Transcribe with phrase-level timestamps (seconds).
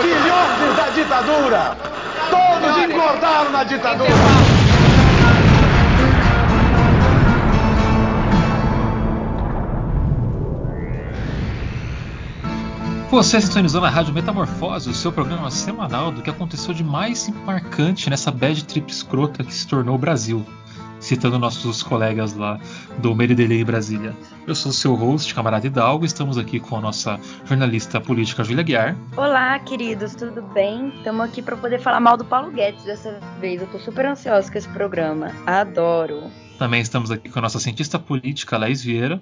[0.00, 1.76] Filhotes da ditadura!
[2.30, 4.10] Todos engordaram na ditadura!
[13.10, 18.10] Você sintonizou na Rádio Metamorfose, o seu programa semanal do que aconteceu de mais marcante
[18.10, 20.44] nessa bad trip escrota que se tornou o Brasil
[21.00, 22.58] citando nossos colegas lá
[22.98, 24.14] do Meridelei Brasília.
[24.46, 28.62] Eu sou o seu host, camarada Hidalgo, estamos aqui com a nossa jornalista política Julia
[28.62, 28.96] Guiar.
[29.16, 30.92] Olá, queridos, tudo bem?
[30.96, 33.60] Estamos aqui para poder falar mal do Paulo Guedes dessa vez.
[33.60, 35.32] Eu tô super ansiosa com esse programa.
[35.46, 36.30] Adoro.
[36.58, 39.20] Também estamos aqui com a nossa cientista política, Laís Vieira.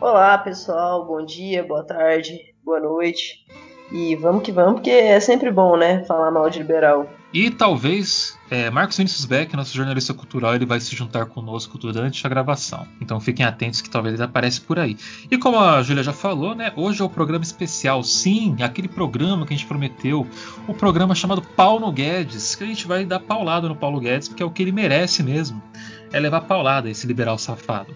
[0.00, 1.04] Olá, pessoal.
[1.04, 3.44] Bom dia, boa tarde, boa noite.
[3.90, 6.04] E vamos que vamos, porque é sempre bom, né?
[6.04, 7.08] Falar mal de liberal.
[7.32, 12.26] E talvez é, Marcos Vinícius Beck, nosso jornalista cultural, ele vai se juntar conosco durante
[12.26, 12.86] a gravação.
[13.00, 14.96] Então fiquem atentos que talvez ele apareça por aí.
[15.30, 16.72] E como a Júlia já falou, né?
[16.74, 18.02] Hoje é o programa especial.
[18.02, 20.26] Sim, aquele programa que a gente prometeu.
[20.66, 22.54] O programa chamado Paulo Guedes.
[22.54, 25.22] Que a gente vai dar paulada no Paulo Guedes, porque é o que ele merece
[25.22, 25.62] mesmo.
[26.10, 27.94] É levar paulada esse liberal safado.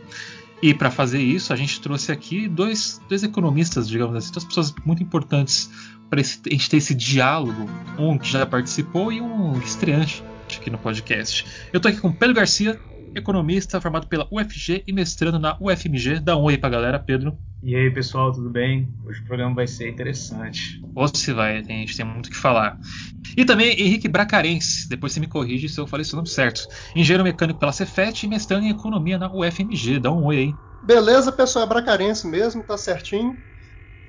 [0.62, 4.73] E para fazer isso, a gente trouxe aqui dois, dois economistas, digamos assim, duas pessoas
[4.84, 5.69] muito importantes
[6.13, 7.71] para a gente ter esse diálogo.
[7.99, 10.23] Um que já participou e um estreante
[10.55, 11.47] aqui no podcast.
[11.73, 12.79] Eu tô aqui com Pedro Garcia,
[13.15, 16.21] economista formado pela UFG e mestrando na UFMG.
[16.21, 17.39] Dá um oi pra galera, Pedro.
[17.63, 18.93] E aí, pessoal, tudo bem?
[19.07, 20.85] Hoje o programa vai ser interessante.
[20.95, 22.79] Ou se vai, a gente tem muito o que falar.
[23.35, 26.69] E também Henrique Bracarense, depois você me corrige se eu falei seu nome certo.
[26.95, 29.99] Engenheiro mecânico pela Cefet e mestrando em economia na UFMG.
[29.99, 30.55] Dá um oi aí.
[30.85, 33.35] Beleza, pessoal, é Bracarense mesmo, tá certinho.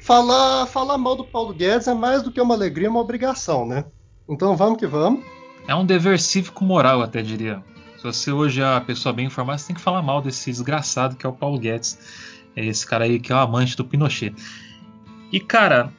[0.03, 3.65] Falar, falar mal do Paulo Guedes é mais do que uma alegria, é uma obrigação,
[3.65, 3.85] né?
[4.27, 5.23] Então vamos que vamos.
[5.65, 7.63] É um dever cívico moral, até diria.
[7.95, 11.15] Se você hoje é a pessoa bem informada, você tem que falar mal desse desgraçado
[11.15, 11.97] que é o Paulo Guedes.
[12.53, 14.35] É esse cara aí que é o amante do Pinochet.
[15.31, 15.89] E cara,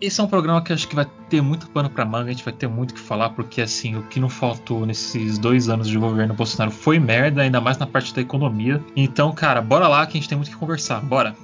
[0.00, 2.44] esse é um programa que acho que vai ter muito pano para manga, a gente
[2.46, 5.98] vai ter muito que falar, porque assim, o que não faltou nesses dois anos de
[5.98, 8.82] governo Bolsonaro foi merda, ainda mais na parte da economia.
[8.96, 11.02] Então, cara, bora lá que a gente tem muito que conversar.
[11.02, 11.43] Bora!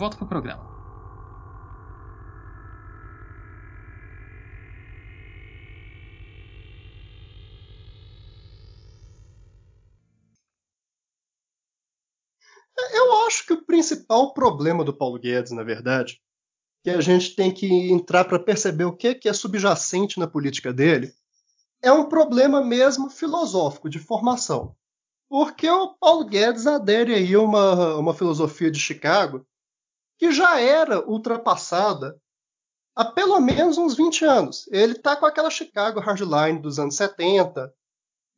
[0.01, 0.63] volta pro programa.
[12.93, 16.19] Eu acho que o principal problema do Paulo Guedes, na verdade,
[16.83, 21.13] que a gente tem que entrar para perceber o que é subjacente na política dele,
[21.79, 24.75] é um problema mesmo filosófico, de formação.
[25.29, 29.45] Porque o Paulo Guedes adere aí a uma, uma filosofia de Chicago
[30.21, 32.15] que já era ultrapassada
[32.95, 34.69] há pelo menos uns 20 anos.
[34.71, 37.73] Ele está com aquela Chicago Hardline dos anos 70,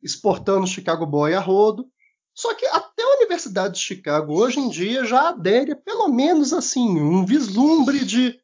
[0.02, 1.86] exportando Chicago Boy a rodo.
[2.34, 6.98] Só que até a Universidade de Chicago hoje em dia já adere pelo menos assim
[6.98, 8.40] um vislumbre de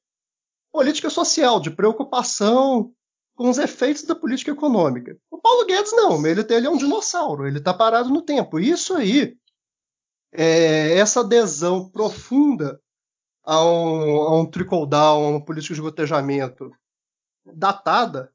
[0.70, 2.92] política social, de preocupação
[3.34, 5.16] com os efeitos da política econômica.
[5.30, 8.60] O Paulo Guedes não, ele, ele é um dinossauro, ele está parado no tempo.
[8.60, 9.34] Isso aí,
[10.30, 12.78] é, essa adesão profunda
[13.44, 16.70] a um, a um trickle-down, a uma política de gotejamento
[17.44, 18.32] datada,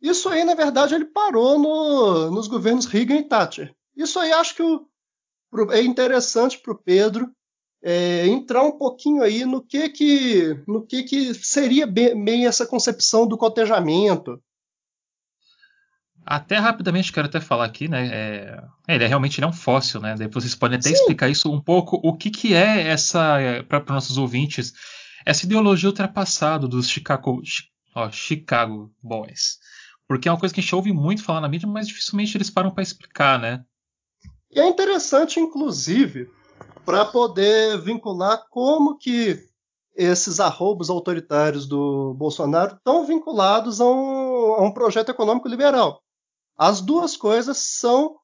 [0.00, 3.74] isso aí, na verdade, ele parou no, nos governos Reagan e Thatcher.
[3.94, 4.86] Isso aí acho que o,
[5.70, 7.30] é interessante para o Pedro
[7.82, 12.66] é, entrar um pouquinho aí no que que, no que, que seria bem, bem essa
[12.66, 14.42] concepção do cotejamento,
[16.24, 18.06] até rapidamente quero até falar aqui, né?
[18.06, 20.14] É, é ele é realmente ele é um fóssil, né?
[20.16, 20.94] Daí vocês podem até Sim.
[20.94, 24.72] explicar isso um pouco, o que, que é essa, é, para os nossos ouvintes,
[25.24, 27.42] essa ideologia ultrapassada dos Chicago,
[27.94, 29.58] ó, Chicago Boys.
[30.06, 32.50] Porque é uma coisa que a gente ouve muito falar na mídia, mas dificilmente eles
[32.50, 33.64] param para explicar, né?
[34.50, 36.28] E é interessante, inclusive,
[36.84, 39.38] para poder vincular como que
[39.94, 46.02] esses arroubos autoritários do Bolsonaro estão vinculados a um, a um projeto econômico liberal.
[46.60, 48.16] As duas coisas são,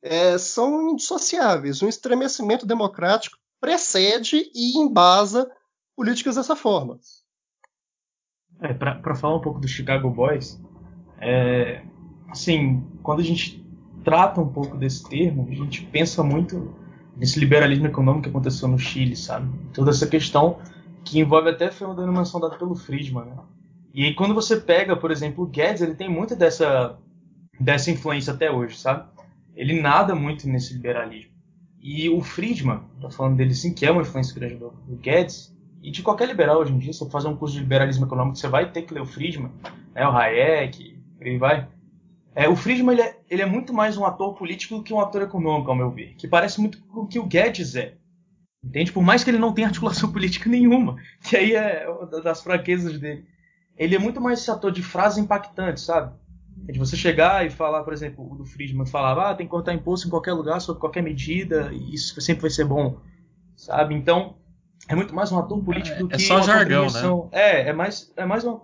[0.00, 1.82] é, são indissociáveis.
[1.82, 5.50] Um estremecimento democrático precede e embasa
[5.96, 7.00] políticas dessa forma.
[8.60, 10.62] É, Para falar um pouco do Chicago Boys,
[11.20, 11.82] é,
[12.30, 13.68] assim, quando a gente
[14.04, 16.72] trata um pouco desse termo, a gente pensa muito
[17.16, 19.50] nesse liberalismo econômico que aconteceu no Chile, sabe?
[19.74, 20.60] Toda essa questão
[21.04, 23.36] que envolve até foi uma denominação dada pelo Friedman, né?
[23.92, 26.96] E aí, quando você pega, por exemplo, o Guedes, ele tem muito dessa,
[27.60, 29.06] dessa influência até hoje, sabe?
[29.54, 31.30] Ele nada muito nesse liberalismo.
[31.82, 35.54] E o Friedman, tá falando dele sim, que é uma influência grande do, do Guedes,
[35.82, 38.36] e de qualquer liberal hoje em dia, se você fazer um curso de liberalismo econômico,
[38.36, 39.50] você vai ter que ler o Friedman,
[39.94, 41.68] né, o Hayek, ele vai.
[42.34, 45.00] É, o Friedman ele é, ele é, muito mais um ator político do que um
[45.00, 47.94] ator econômico, ao meu ver, que parece muito com o que o Guedes é.
[48.62, 48.92] Entende?
[48.92, 52.98] Por mais que ele não tenha articulação política nenhuma, que aí é uma das fraquezas
[52.98, 53.24] dele.
[53.74, 56.14] Ele é muito mais esse ator de frase impactante, sabe?
[56.68, 59.50] É de você chegar e falar, por exemplo, o do Friedman falava, ah, tem que
[59.50, 62.98] cortar imposto em qualquer lugar, sob qualquer medida, e isso sempre vai ser bom,
[63.56, 63.94] sabe?
[63.94, 64.36] Então,
[64.88, 67.28] é muito mais um ator político é, do que é só uma jargão, contribuição.
[67.32, 67.40] Né?
[67.40, 68.60] É, é mais, é mais um,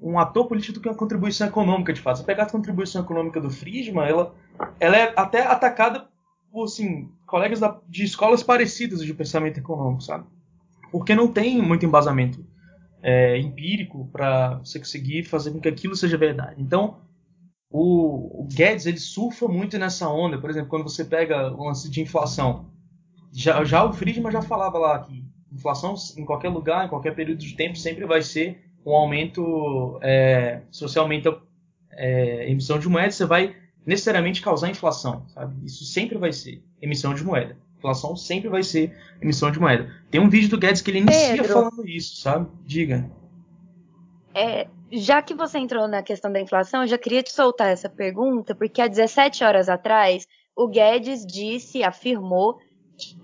[0.00, 2.18] um ator político do que uma contribuição econômica, de fato.
[2.18, 4.34] Se pegar a contribuição econômica do Friedman, ela,
[4.78, 6.08] ela é até atacada
[6.50, 10.26] por, assim, colegas da, de escolas parecidas de pensamento econômico, sabe?
[10.90, 12.44] Porque não tem muito embasamento
[13.02, 16.60] é, empírico para você conseguir fazer com que aquilo seja verdade.
[16.62, 16.98] Então,
[17.72, 20.38] o, o, Guedes ele surfa muito nessa onda.
[20.38, 22.66] Por exemplo, quando você pega o lance de inflação,
[23.32, 27.38] já, já o Friedman já falava lá que inflação em qualquer lugar, em qualquer período
[27.38, 29.98] de tempo, sempre vai ser um aumento.
[30.02, 31.38] É, se você aumenta
[31.92, 35.56] é, emissão de moeda, você vai necessariamente causar inflação, sabe?
[35.64, 37.56] Isso sempre vai ser emissão de moeda.
[37.78, 39.90] Inflação sempre vai ser emissão de moeda.
[40.10, 42.48] Tem um vídeo do Guedes que ele inicia Pedro, falando isso, sabe?
[42.64, 43.10] Diga.
[44.34, 47.88] É, já que você entrou na questão da inflação, eu já queria te soltar essa
[47.88, 52.58] pergunta, porque há 17 horas atrás, o Guedes disse, afirmou,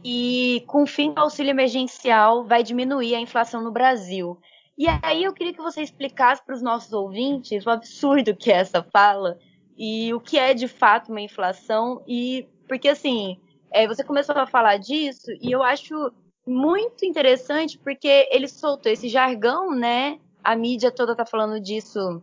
[0.03, 4.38] que com o fim do auxílio emergencial vai diminuir a inflação no Brasil.
[4.76, 8.56] E aí eu queria que você explicasse para os nossos ouvintes o absurdo que é
[8.56, 9.38] essa fala
[9.76, 13.38] e o que é de fato uma inflação e porque assim
[13.73, 16.12] é, você começou a falar disso e eu acho
[16.47, 20.19] muito interessante porque ele soltou esse jargão, né?
[20.49, 22.23] A mídia toda tá falando disso.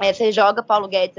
[0.00, 1.14] É, você joga Paulo Guedes,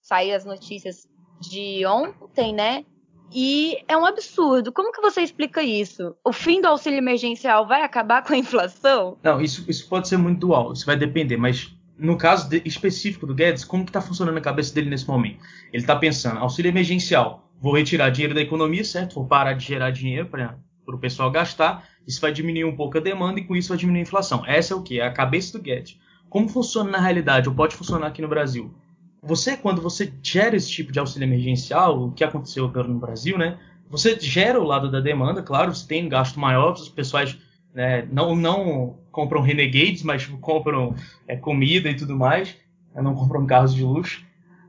[0.00, 1.06] saiu as notícias
[1.40, 2.84] de ontem, né?
[3.32, 4.72] E é um absurdo.
[4.72, 6.16] Como que você explica isso?
[6.24, 9.16] O fim do auxílio emergencial vai acabar com a inflação?
[9.22, 13.24] Não, isso, isso pode ser muito dual, isso vai depender, mas no caso de, específico
[13.24, 15.38] do Guedes, como que está funcionando a cabeça dele nesse momento?
[15.72, 19.14] Ele está pensando, auxílio emergencial, vou retirar dinheiro da economia, certo?
[19.14, 20.58] Vou parar de gerar dinheiro para
[20.94, 24.00] o pessoal gastar, isso vai diminuir um pouco a demanda e com isso vai diminuir
[24.00, 24.44] a inflação.
[24.46, 25.00] Essa é o que?
[25.00, 25.98] É a cabeça do Guedes.
[26.28, 28.72] Como funciona na realidade, ou pode funcionar aqui no Brasil?
[29.22, 33.38] Você, quando você gera esse tipo de auxílio emergencial, o que aconteceu agora no Brasil,
[33.38, 33.58] né?
[33.88, 37.38] Você gera o lado da demanda, claro, você tem gasto maior, os pessoais
[37.74, 40.94] né, não, não compram renegades, mas compram
[41.28, 42.56] é, comida e tudo mais,
[42.94, 44.24] né, não compram carros de luxo.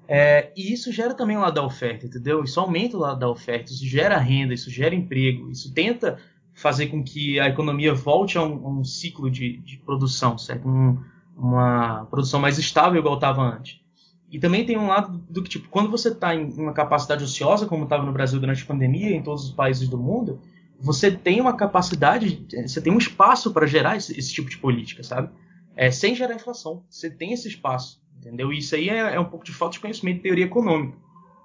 [0.08, 2.44] É, e isso gera também o lado da oferta, entendeu?
[2.44, 6.20] Isso aumenta o lado da oferta, isso gera renda, isso gera emprego, isso tenta
[6.54, 10.68] fazer com que a economia volte a um, a um ciclo de, de, produção, certo?
[10.68, 11.02] Um,
[11.36, 13.82] uma produção mais estável igual estava antes.
[14.30, 17.66] E também tem um lado do que, tipo, quando você está em uma capacidade ociosa,
[17.66, 20.40] como estava no Brasil durante a pandemia em todos os países do mundo,
[20.80, 25.04] você tem uma capacidade, você tem um espaço para gerar esse, esse, tipo de política,
[25.04, 25.30] sabe?
[25.76, 26.84] É, sem gerar inflação.
[26.90, 28.52] Você tem esse espaço, entendeu?
[28.52, 30.98] E isso aí é, é um pouco de falta de conhecimento de teoria econômica.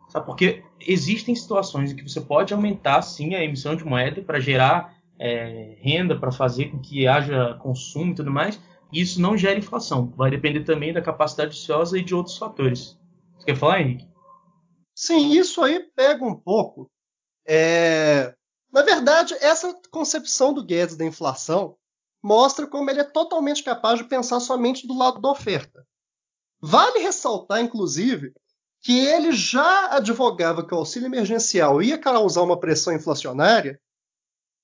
[0.09, 0.25] Sabe?
[0.25, 4.97] Porque existem situações em que você pode aumentar, sim, a emissão de moeda para gerar
[5.19, 8.59] é, renda, para fazer com que haja consumo e tudo mais,
[8.93, 10.13] isso não gera inflação.
[10.17, 12.99] Vai depender também da capacidade ociosa e de outros fatores.
[13.37, 14.09] Você quer falar, Henrique?
[14.95, 16.91] Sim, isso aí pega um pouco.
[17.47, 18.35] É...
[18.73, 21.77] Na verdade, essa concepção do Guedes da inflação
[22.23, 25.87] mostra como ele é totalmente capaz de pensar somente do lado da oferta.
[26.61, 28.35] Vale ressaltar, inclusive,
[28.81, 33.81] que ele já advogava que o auxílio emergencial ia causar uma pressão inflacionária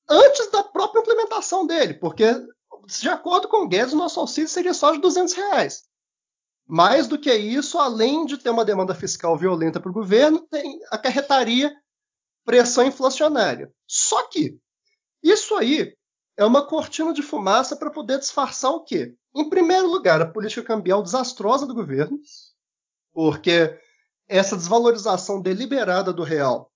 [0.09, 2.27] antes da própria implementação dele, porque
[2.87, 5.85] de acordo com o Guedes, o nosso auxílio seria só de 200 reais.
[6.67, 10.81] Mais do que isso, além de ter uma demanda fiscal violenta para o governo, tem,
[10.91, 11.75] acarretaria
[12.45, 13.73] pressão inflacionária.
[13.87, 14.59] Só que
[15.23, 15.95] isso aí
[16.37, 19.17] é uma cortina de fumaça para poder disfarçar o quê?
[19.35, 22.19] Em primeiro lugar, a política cambial desastrosa do governo,
[23.13, 23.79] porque
[24.29, 26.73] essa desvalorização deliberada do real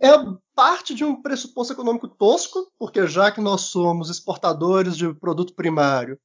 [0.00, 0.10] é
[0.54, 6.18] parte de um pressuposto econômico tosco, porque já que nós somos exportadores de produto primário,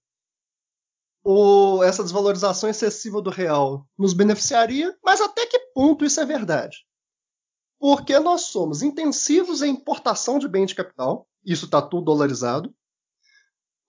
[1.24, 6.86] o, essa desvalorização excessiva do real nos beneficiaria, mas até que ponto isso é verdade?
[7.80, 12.74] Porque nós somos intensivos em importação de bens de capital, isso está tudo dolarizado.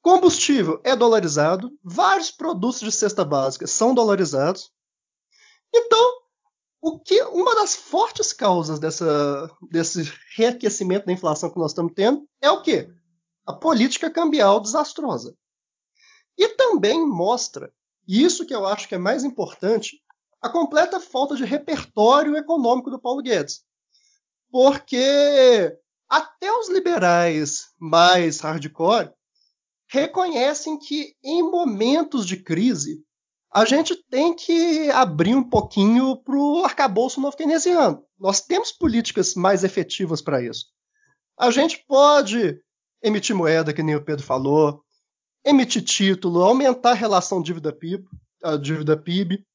[0.03, 4.71] Combustível é dolarizado, vários produtos de cesta básica são dolarizados.
[5.75, 6.13] Então,
[6.81, 12.29] o que uma das fortes causas dessa, desse reaquecimento da inflação que nós estamos tendo
[12.41, 12.89] é o quê?
[13.45, 15.37] A política cambial desastrosa.
[16.39, 17.73] E também mostra
[18.07, 20.01] e isso que eu acho que é mais importante,
[20.41, 23.65] a completa falta de repertório econômico do Paulo Guedes.
[24.51, 25.77] Porque
[26.09, 29.11] até os liberais mais hardcore
[29.89, 33.05] reconhecem que em momentos de crise
[33.53, 38.05] a gente tem que abrir um pouquinho para o arcabouço novo keynesiano.
[38.19, 40.67] Nós temos políticas mais efetivas para isso.
[41.39, 42.61] A gente pode
[43.03, 44.83] emitir moeda, que nem o Pedro falou,
[45.45, 48.05] emitir título, aumentar a relação dívida-PIB,
[48.61, 49.47] dívida PIB.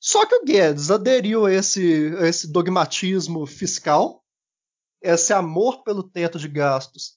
[0.00, 4.24] Só que o Guedes aderiu a esse, a esse dogmatismo fiscal,
[5.12, 7.16] esse amor pelo teto de gastos,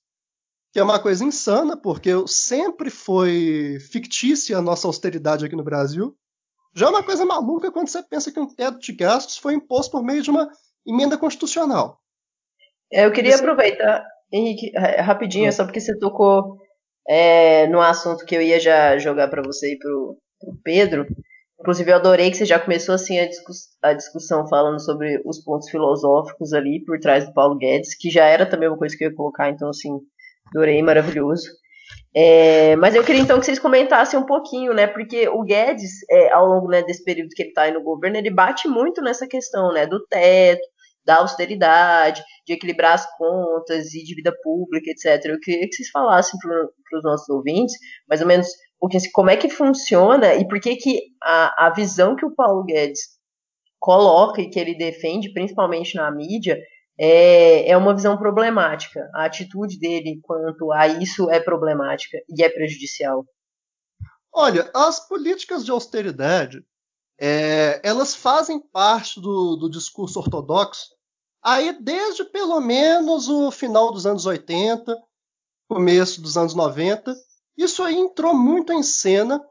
[0.72, 6.16] que é uma coisa insana, porque sempre foi fictícia a nossa austeridade aqui no Brasil.
[6.76, 9.92] Já é uma coisa maluca quando você pensa que um teto de gastos foi imposto
[9.92, 10.50] por meio de uma
[10.86, 12.00] emenda constitucional.
[12.92, 15.52] É, eu queria aproveitar, Henrique, rapidinho, ah.
[15.52, 16.58] só porque você tocou
[17.08, 21.08] é, no assunto que eu ia já jogar para você e pro, pro Pedro.
[21.60, 25.44] Inclusive, eu adorei que você já começou assim a, discuss a, discussão falando sobre os
[25.44, 29.04] pontos filosóficos ali por trás do Paulo Guedes, que já era também uma coisa que
[29.04, 30.00] eu ia colocar, então assim,
[30.48, 31.50] adorei, maravilhoso.
[32.16, 34.88] É, mas eu queria então que vocês comentassem um pouquinho, né?
[34.88, 38.18] Porque o Guedes, é, ao longo né, desse período que ele está aí no governo,
[38.18, 39.86] ele bate muito nessa questão, né?
[39.86, 40.66] Do teto,
[41.06, 45.26] da austeridade, de equilibrar as contas e dívida pública, etc.
[45.26, 47.76] Eu queria que vocês falassem para os nossos ouvintes,
[48.08, 48.48] mais ou menos,
[48.94, 52.64] assim, como é que funciona e por que, que a, a visão que o Paulo
[52.64, 53.02] Guedes
[53.80, 56.60] coloca e que ele defende, principalmente na mídia,
[56.98, 59.10] é, é uma visão problemática.
[59.16, 63.26] A atitude dele quanto a isso é problemática e é prejudicial.
[64.32, 66.64] Olha, as políticas de austeridade
[67.20, 70.88] é, elas fazem parte do, do, discurso ortodoxo
[71.44, 74.96] aí desde pelo menos o final dos anos 80,
[75.68, 77.14] começo dos anos 90.
[77.60, 79.46] Isso aí entrou muito em cena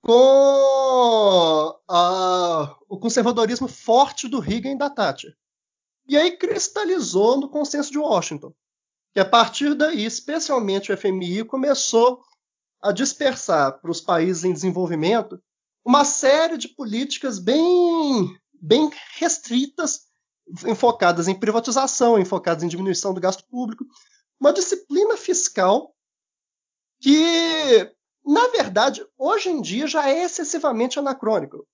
[0.00, 5.36] com a, o conservadorismo forte do Reagan e da Thatcher.
[6.06, 8.54] E aí cristalizou no consenso de Washington,
[9.12, 12.22] que a partir daí, especialmente o FMI, começou
[12.80, 15.42] a dispersar para os países em desenvolvimento
[15.84, 20.02] uma série de políticas bem, bem restritas,
[20.64, 23.84] enfocadas em privatização, enfocadas em diminuição do gasto público,
[24.38, 25.92] uma disciplina fiscal
[27.00, 27.90] que,
[28.24, 31.66] na verdade, hoje em dia já é excessivamente anacrônico.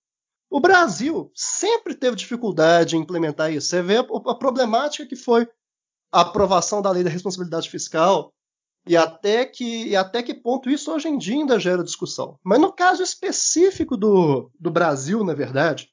[0.50, 3.68] O Brasil sempre teve dificuldade em implementar isso.
[3.68, 5.48] Você vê a problemática que foi
[6.12, 8.32] a aprovação da lei da responsabilidade fiscal
[8.86, 12.38] e até que, e até que ponto isso hoje em dia ainda gera discussão.
[12.44, 15.90] Mas no caso específico do, do Brasil, na verdade,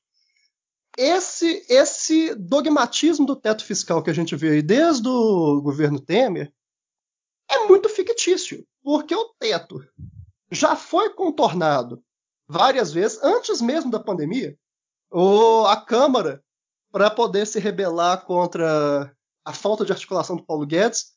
[0.98, 6.54] esse, esse dogmatismo do teto fiscal que a gente vê aí desde o governo Temer
[7.50, 9.80] é muito fictício, porque o teto
[10.52, 12.04] já foi contornado
[12.48, 14.58] várias vezes, antes mesmo da pandemia,
[15.10, 16.44] o, a Câmara,
[16.92, 21.14] para poder se rebelar contra a falta de articulação do Paulo Guedes,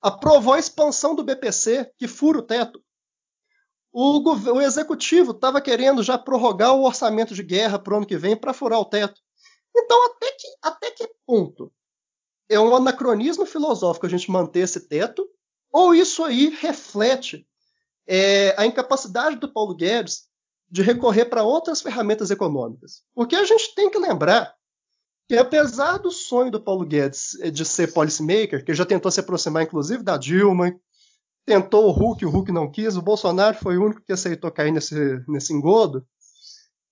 [0.00, 2.82] aprovou a expansão do BPC, que fura o teto.
[3.92, 8.18] O, o executivo estava querendo já prorrogar o orçamento de guerra para o ano que
[8.18, 9.20] vem para furar o teto.
[9.74, 11.72] Então, até que, até que ponto
[12.48, 15.28] é um anacronismo filosófico a gente manter esse teto?
[15.72, 17.46] Ou isso aí reflete
[18.06, 20.26] é, a incapacidade do Paulo Guedes
[20.68, 23.02] de recorrer para outras ferramentas econômicas.
[23.14, 24.54] Porque a gente tem que lembrar
[25.28, 29.62] que, apesar do sonho do Paulo Guedes de ser policymaker, que já tentou se aproximar,
[29.62, 30.74] inclusive, da Dilma,
[31.44, 34.72] tentou o Hulk, o Hulk não quis, o Bolsonaro foi o único que aceitou cair
[34.72, 36.06] nesse, nesse engodo,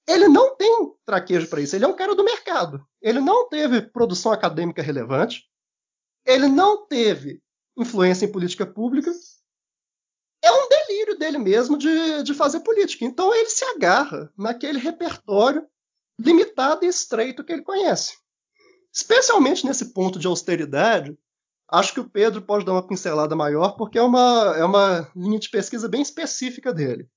[0.07, 1.75] ele não tem traquejo para isso.
[1.75, 2.87] Ele é um cara do mercado.
[3.01, 5.45] Ele não teve produção acadêmica relevante,
[6.27, 7.43] ele não teve
[7.77, 9.11] influência em política pública,
[10.43, 13.05] é um delírio dele mesmo de, de fazer política.
[13.05, 15.67] Então ele se agarra naquele repertório
[16.19, 18.17] limitado e estreito que ele conhece.
[18.93, 21.17] Especialmente nesse ponto de austeridade,
[21.69, 25.39] acho que o Pedro pode dar uma pincelada maior, porque é uma, é uma linha
[25.39, 27.09] de pesquisa bem específica dele.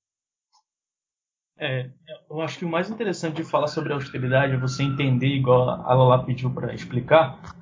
[1.60, 1.90] É,
[2.30, 5.94] eu acho que o mais interessante de falar sobre austeridade é você entender, igual a
[5.94, 7.56] Lala pediu para explicar,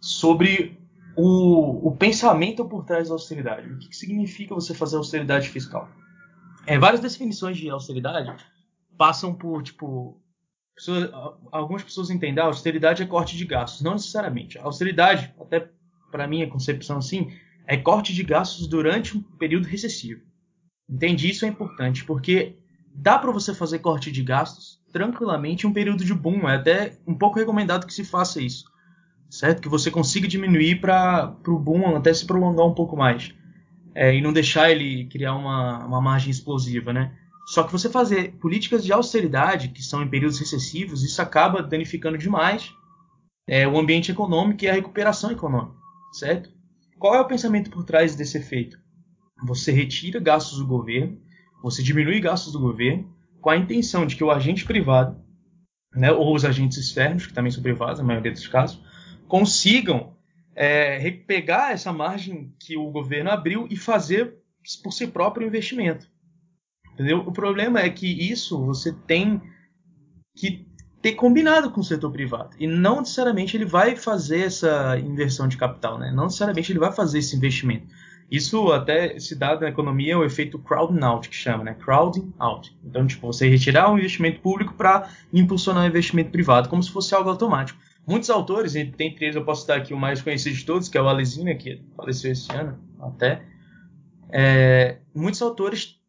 [0.00, 0.81] sobre
[1.16, 3.68] o, o pensamento por trás da austeridade.
[3.68, 5.88] O que, que significa você fazer austeridade fiscal?
[6.66, 8.32] É, várias definições de austeridade
[8.96, 10.20] passam por, tipo,
[10.74, 11.10] pessoas,
[11.50, 13.82] algumas pessoas entendem, a ah, austeridade é corte de gastos.
[13.82, 14.58] Não necessariamente.
[14.58, 15.68] A austeridade, até
[16.10, 17.32] para minha concepção assim,
[17.66, 20.22] é corte de gastos durante um período recessivo.
[20.88, 21.28] Entende?
[21.28, 22.56] Isso é importante, porque
[22.94, 26.48] dá para você fazer corte de gastos tranquilamente em um período de boom.
[26.48, 28.71] É até um pouco recomendado que se faça isso
[29.32, 29.62] certo?
[29.62, 33.34] Que você consiga diminuir para o boom até se prolongar um pouco mais.
[33.94, 37.16] É, e não deixar ele criar uma, uma margem explosiva, né?
[37.46, 42.18] Só que você fazer políticas de austeridade, que são em períodos recessivos, isso acaba danificando
[42.18, 42.70] demais
[43.48, 45.76] é, o ambiente econômico e a recuperação econômica,
[46.12, 46.50] certo?
[46.98, 48.78] Qual é o pensamento por trás desse efeito?
[49.44, 51.18] Você retira gastos do governo,
[51.62, 53.10] você diminui gastos do governo,
[53.40, 55.16] com a intenção de que o agente privado,
[55.94, 58.80] né, ou os agentes externos, que também são privados, na maioria dos casos,
[59.28, 60.14] consigam
[60.54, 64.36] é, pegar essa margem que o governo abriu e fazer
[64.82, 66.06] por si próprio investimento.
[66.92, 67.18] Entendeu?
[67.20, 69.40] O problema é que isso você tem
[70.36, 70.66] que
[71.00, 72.50] ter combinado com o setor privado.
[72.58, 76.12] E não necessariamente ele vai fazer essa inversão de capital, né?
[76.12, 77.86] Não necessariamente ele vai fazer esse investimento.
[78.30, 81.74] Isso até se dá na economia o efeito crowding out, que chama, né?
[81.74, 82.74] Crowding out.
[82.84, 87.14] Então, tipo, você retirar um investimento público para impulsionar um investimento privado, como se fosse
[87.14, 87.78] algo automático.
[88.06, 91.02] Muitos autores, entre eles eu posso citar aqui o mais conhecido de todos, que é
[91.02, 93.44] o Alesina, que faleceu esse ano até.
[94.30, 96.00] É, muitos autores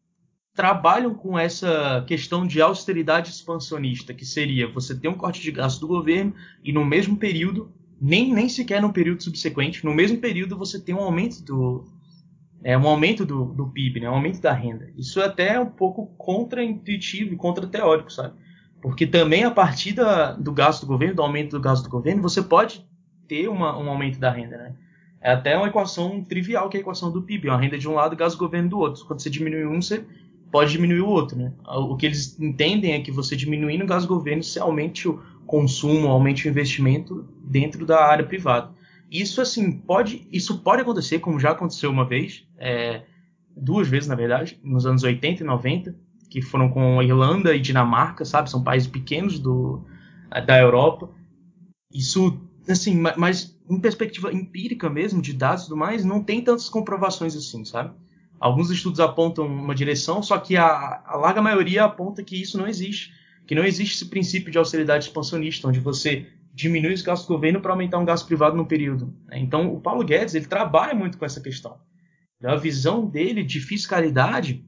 [0.54, 5.80] trabalham com essa questão de austeridade expansionista, que seria você ter um corte de gasto
[5.80, 10.56] do governo e no mesmo período, nem, nem sequer no período subsequente, no mesmo período
[10.56, 11.84] você tem um aumento do,
[12.62, 14.90] é, um aumento do, do PIB, né, um aumento da renda.
[14.96, 18.34] Isso é até um pouco contra-intuitivo e contra-teórico, sabe?
[18.84, 22.20] Porque também a partir da, do gasto do governo, do aumento do gasto do governo,
[22.20, 22.86] você pode
[23.26, 24.74] ter uma, um aumento da renda, né?
[25.22, 27.94] É até uma equação trivial que é a equação do PIB, uma renda de um
[27.94, 29.02] lado e gasto do governo do outro.
[29.06, 30.04] Quando você diminui um, você
[30.52, 31.54] pode diminuir o outro, né?
[31.66, 35.18] O que eles entendem é que você diminuindo o gasto do governo, você aumente o
[35.46, 38.70] consumo, aumente o investimento dentro da área privada.
[39.10, 43.00] Isso assim pode, isso pode acontecer, como já aconteceu uma vez, é,
[43.56, 46.03] duas vezes na verdade, nos anos 80 e 90,
[46.34, 48.50] que foram com Irlanda e Dinamarca, sabe?
[48.50, 49.84] São países pequenos do,
[50.44, 51.08] da Europa.
[51.92, 56.68] Isso, assim, mas em perspectiva empírica mesmo, de dados e tudo mais, não tem tantas
[56.68, 57.94] comprovações assim, sabe?
[58.40, 62.66] Alguns estudos apontam uma direção, só que a, a larga maioria aponta que isso não
[62.66, 63.12] existe.
[63.46, 67.60] Que não existe esse princípio de austeridade expansionista, onde você diminui os gastos do governo
[67.60, 69.14] para aumentar um gasto privado no período.
[69.30, 71.78] Então, o Paulo Guedes ele trabalha muito com essa questão.
[72.42, 74.66] A visão dele de fiscalidade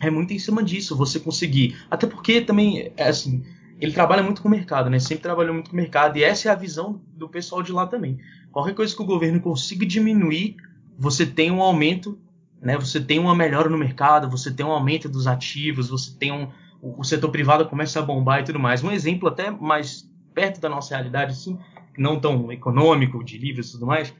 [0.00, 1.76] é muito em cima disso, você conseguir.
[1.90, 3.44] Até porque também, é assim,
[3.80, 4.98] ele trabalha muito com o mercado, né?
[4.98, 7.86] Sempre trabalhou muito com o mercado, e essa é a visão do pessoal de lá
[7.86, 8.18] também.
[8.52, 10.56] Qualquer coisa que o governo consiga diminuir,
[10.98, 12.18] você tem um aumento
[12.60, 12.76] né?
[12.76, 16.48] Você tem uma melhora no mercado, você tem um aumento dos ativos, você tem um
[16.82, 18.84] o setor privado começa a bombar e tudo mais.
[18.84, 21.58] Um exemplo até mais perto da nossa realidade, assim,
[21.96, 24.14] não tão econômico, de livros e tudo mais,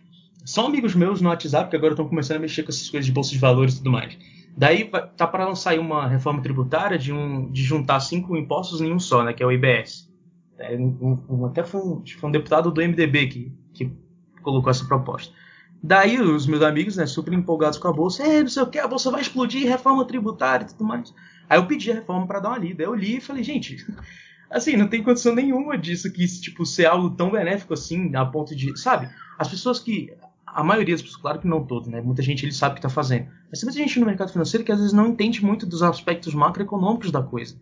[0.44, 3.12] são amigos meus no WhatsApp que agora estão começando a mexer com essas coisas de
[3.12, 4.16] bolsa de valores e tudo mais.
[4.56, 8.98] Daí tá para lançar uma reforma tributária de, um, de juntar cinco impostos em um
[8.98, 10.10] só, né, que é o IBS.
[10.58, 13.92] É, um, um, até foi um, foi um deputado do MDB que, que
[14.42, 15.34] colocou essa proposta.
[15.82, 18.78] Daí os meus amigos, né, super empolgados com a bolsa, é, não sei o que,
[18.78, 21.14] a bolsa vai explodir, reforma tributária e tudo mais.
[21.50, 22.82] Aí eu pedi a reforma para dar uma lida.
[22.82, 23.86] Eu li e falei, gente,
[24.50, 28.56] assim, não tem condição nenhuma disso que tipo ser algo tão benéfico assim, a ponto
[28.56, 29.10] de, sabe?
[29.38, 30.16] As pessoas que
[30.46, 32.00] a maioria das pessoas, claro que não todas, né?
[32.00, 33.28] Muita gente ele sabe o que está fazendo.
[33.50, 36.34] Mas tem muita gente no mercado financeiro que às vezes não entende muito dos aspectos
[36.34, 37.56] macroeconômicos da coisa.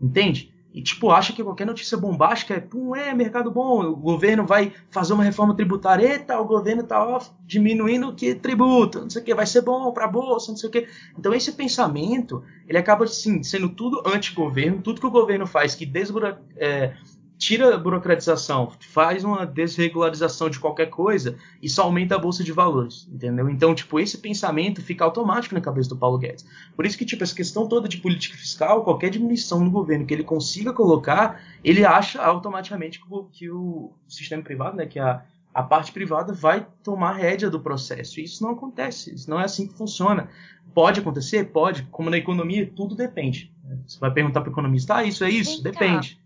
[0.00, 0.54] Entende?
[0.76, 4.74] e tipo acha que qualquer notícia bombástica é, pum, é mercado bom, o governo vai
[4.90, 9.24] fazer uma reforma tributária, eita, o governo tá ó, diminuindo que tributa, não sei o
[9.24, 10.86] que, vai ser bom para a bolsa, não sei o que.
[11.18, 15.86] Então esse pensamento, ele acaba assim, sendo tudo anti-governo, tudo que o governo faz que
[15.86, 16.92] desbura, é,
[17.38, 23.06] tira a burocratização, faz uma desregularização de qualquer coisa, isso aumenta a bolsa de valores,
[23.12, 23.48] entendeu?
[23.48, 26.46] Então, tipo, esse pensamento fica automático na cabeça do Paulo Guedes.
[26.74, 30.14] Por isso que, tipo, essa questão toda de política fiscal, qualquer diminuição no governo que
[30.14, 35.22] ele consiga colocar, ele acha automaticamente que o, que o sistema privado, né, que a,
[35.52, 38.18] a parte privada vai tomar rédea do processo.
[38.18, 40.28] E isso não acontece, isso não é assim que funciona.
[40.72, 41.44] Pode acontecer?
[41.44, 41.82] Pode.
[41.90, 43.52] Como na economia, tudo depende.
[43.86, 45.62] Você vai perguntar para o economista, ah, isso é isso?
[45.62, 46.20] Depende.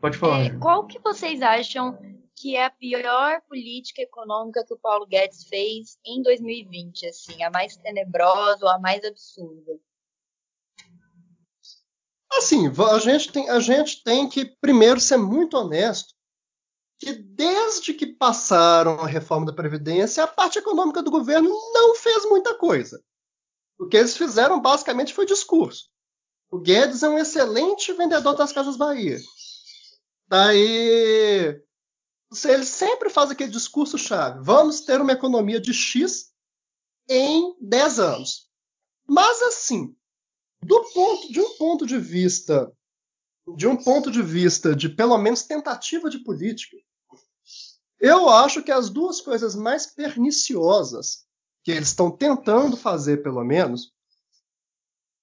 [0.00, 0.46] Pode falar.
[0.46, 1.98] É, qual que vocês acham
[2.34, 7.50] que é a pior política econômica que o Paulo Guedes fez em 2020, assim, a
[7.50, 9.78] mais tenebrosa ou a mais absurda?
[12.32, 16.14] Assim, a gente tem, a gente tem que primeiro ser muito honesto
[16.98, 22.24] que desde que passaram a reforma da Previdência, a parte econômica do governo não fez
[22.26, 23.02] muita coisa.
[23.78, 25.88] O que eles fizeram basicamente foi discurso.
[26.50, 29.18] O Guedes é um excelente vendedor das Casas Bahia.
[30.30, 31.60] Daí
[32.44, 34.38] ele sempre faz aquele discurso chave.
[34.44, 36.32] Vamos ter uma economia de X
[37.08, 38.48] em 10 anos.
[39.08, 39.92] Mas assim,
[40.62, 42.72] do ponto de um ponto de vista
[43.56, 46.76] de um ponto de vista de pelo menos tentativa de política,
[47.98, 51.26] eu acho que as duas coisas mais perniciosas
[51.64, 53.92] que eles estão tentando fazer, pelo menos,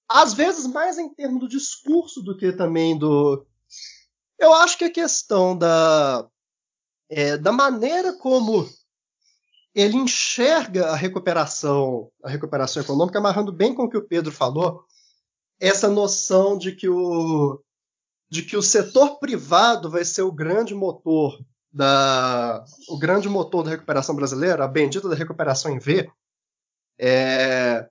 [0.06, 3.46] às vezes mais em termos do discurso do que também do.
[4.38, 6.28] Eu acho que a questão da,
[7.10, 8.68] é, da maneira como
[9.74, 14.84] ele enxerga a recuperação, a recuperação econômica, amarrando bem com o que o Pedro falou,
[15.60, 17.62] essa noção de que o,
[18.30, 21.38] de que o setor privado vai ser o grande motor
[21.70, 26.10] da o grande motor da recuperação brasileira, a bendita da recuperação em V,
[26.98, 27.88] é,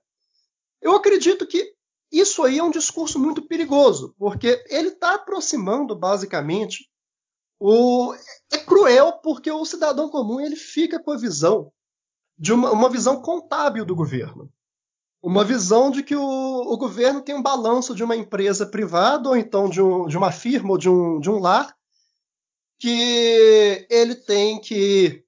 [0.82, 1.74] eu acredito que
[2.10, 6.88] isso aí é um discurso muito perigoso, porque ele está aproximando basicamente
[7.60, 8.14] o
[8.52, 11.72] é cruel porque o cidadão comum ele fica com a visão
[12.38, 14.50] de uma, uma visão contábil do governo
[15.22, 19.36] uma visão de que o, o, governo tem um balanço de uma empresa privada ou
[19.36, 21.76] então de, um, de uma firma ou de um, de um lar
[22.78, 25.24] que ele tem que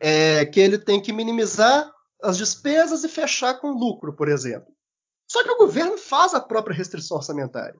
[0.00, 4.72] é, que ele tem que minimizar as despesas e fechar com lucro, por exemplo.
[5.30, 7.78] Só que o governo faz a própria restrição orçamentária.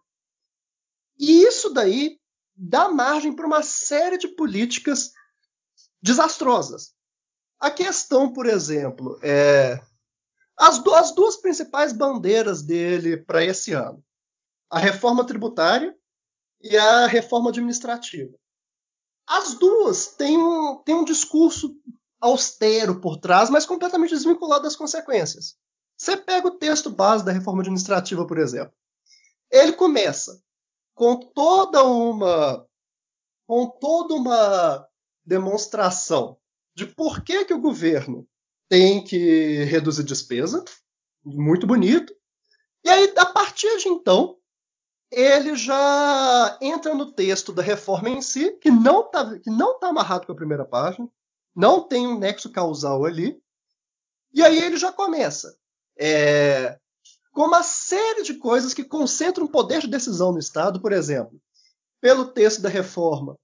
[1.18, 2.20] E isso daí
[2.54, 5.12] dá margem para uma série de políticas
[6.02, 6.94] desastrosas.
[7.58, 9.80] A questão, por exemplo, é
[10.56, 14.04] as, duas principais bandeiras dele para esse ano:
[14.70, 15.96] a reforma tributária
[16.60, 18.36] e a reforma administrativa.
[19.26, 21.76] As duas têm um, têm um discurso
[22.20, 25.56] austero por trás, mas completamente desvinculado das consequências.
[25.98, 28.72] Você pega o texto base da reforma administrativa, por exemplo.
[29.50, 30.40] Ele começa
[30.94, 32.64] com toda uma
[33.46, 34.86] com toda uma
[35.24, 36.38] demonstração
[36.76, 38.28] de por que, que o governo
[38.68, 40.62] tem que reduzir despesa,
[41.24, 42.14] muito bonito.
[42.84, 44.38] E aí, a partir de então,
[45.10, 49.88] ele já entra no texto da reforma em si, que não está que não tá
[49.88, 51.10] amarrado com a primeira página,
[51.56, 53.42] não tem um nexo causal ali.
[54.32, 55.57] E aí ele já começa
[55.98, 56.78] é,
[57.32, 61.40] com uma série de coisas que concentram poder de decisão no Estado, por exemplo,
[62.00, 63.36] pelo texto da reforma,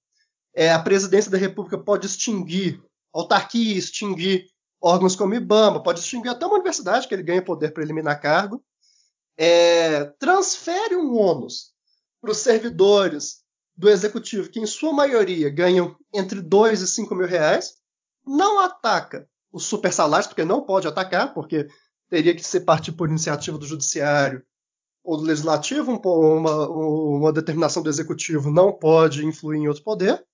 [0.55, 4.47] é, a presidência da República pode extinguir, autarquia extinguir
[4.81, 8.63] órgãos como IBAMA, pode extinguir até uma universidade que ele ganha poder para eliminar cargo,
[9.37, 11.73] é, transfere um ônus
[12.21, 13.43] para os servidores
[13.77, 17.75] do executivo, que em sua maioria ganham entre 2 e 5 mil reais,
[18.25, 21.69] não ataca os super salários, porque não pode atacar, porque
[22.15, 24.41] teria que ser partir por iniciativa do judiciário
[25.03, 30.25] ou do legislativo, uma, uma determinação do executivo não pode influir em outro poder.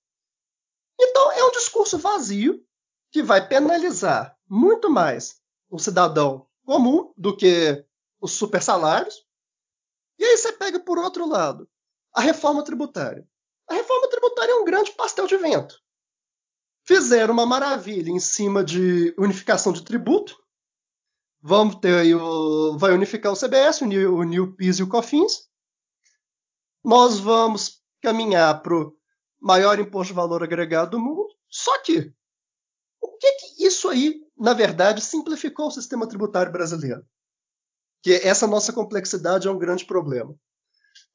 [0.99, 2.63] Então é um discurso vazio
[3.11, 5.41] que vai penalizar muito mais
[5.71, 7.83] o cidadão comum do que
[8.21, 9.15] os super salários.
[10.19, 11.67] E aí você pega por outro lado
[12.13, 13.27] a reforma tributária.
[13.67, 15.81] A reforma tributária é um grande pastel de vento.
[16.85, 20.40] Fizeram uma maravilha em cima de unificação de tributo.
[21.41, 22.77] Vamos ter aí o.
[22.77, 25.49] Vai unificar o CBS, unir, o PIS e o COFINS.
[26.83, 28.93] Nós vamos caminhar para o
[29.39, 31.27] maior imposto de valor agregado do mundo.
[31.49, 32.13] Só que
[33.01, 37.03] o que, que isso aí, na verdade, simplificou o sistema tributário brasileiro?
[38.03, 40.35] Que essa nossa complexidade é um grande problema.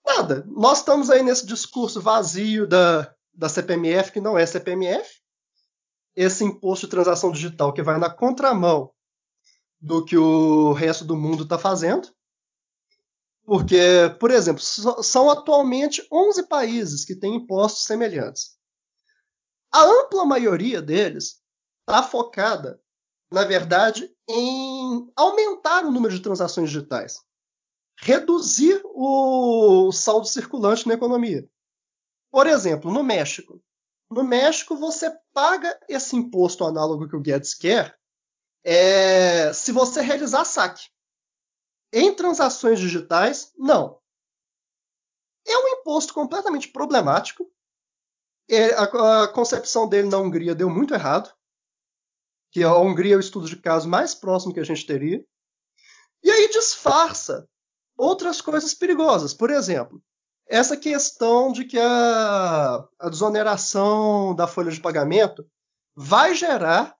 [0.04, 0.44] Nada.
[0.48, 5.08] Nós estamos aí nesse discurso vazio da, da CPMF, que não é CPMF.
[6.14, 8.92] Esse imposto de transação digital que vai na contramão
[9.80, 12.08] do que o resto do mundo está fazendo.
[13.44, 13.78] Porque,
[14.18, 18.56] por exemplo, são atualmente 11 países que têm impostos semelhantes.
[19.72, 21.40] A ampla maioria deles
[21.80, 22.80] está focada,
[23.30, 27.20] na verdade, em aumentar o número de transações digitais,
[27.98, 31.48] reduzir o saldo circulante na economia.
[32.32, 33.62] Por exemplo, no México.
[34.10, 37.96] No México, você paga esse imposto análogo que o Guedes quer
[38.68, 40.88] é, se você realizar saque.
[41.92, 44.00] Em transações digitais, não.
[45.46, 47.48] É um imposto completamente problemático.
[48.50, 51.32] É, a, a concepção dele na Hungria deu muito errado
[52.50, 55.24] que a Hungria é o estudo de caso mais próximo que a gente teria.
[56.22, 57.48] E aí disfarça
[57.96, 59.32] outras coisas perigosas.
[59.32, 60.02] Por exemplo,
[60.48, 65.48] essa questão de que a, a desoneração da folha de pagamento
[65.94, 66.96] vai gerar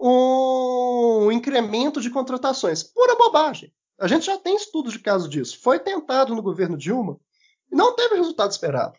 [0.00, 0.87] um
[1.32, 2.82] incremento de contratações.
[2.82, 3.72] Pura bobagem.
[3.98, 5.60] A gente já tem estudo de caso disso.
[5.60, 7.18] Foi tentado no governo Dilma
[7.70, 8.98] e não teve resultado esperado.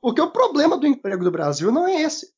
[0.00, 2.34] Porque o problema do emprego do Brasil não é esse.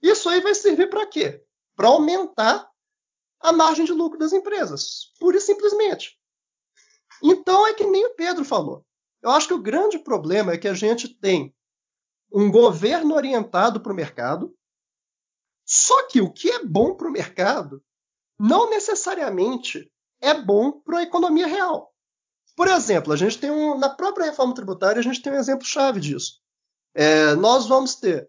[0.00, 1.44] Isso aí vai servir para quê?
[1.78, 2.68] para aumentar
[3.38, 6.18] a margem de lucro das empresas, pura e simplesmente.
[7.22, 8.84] Então é que nem o Pedro falou.
[9.22, 11.54] Eu acho que o grande problema é que a gente tem
[12.32, 14.52] um governo orientado para o mercado,
[15.64, 17.80] só que o que é bom para o mercado
[18.38, 21.92] não necessariamente é bom para a economia real.
[22.56, 25.64] Por exemplo, a gente tem um, na própria reforma tributária, a gente tem um exemplo
[25.64, 26.40] chave disso.
[26.94, 28.28] É, nós vamos ter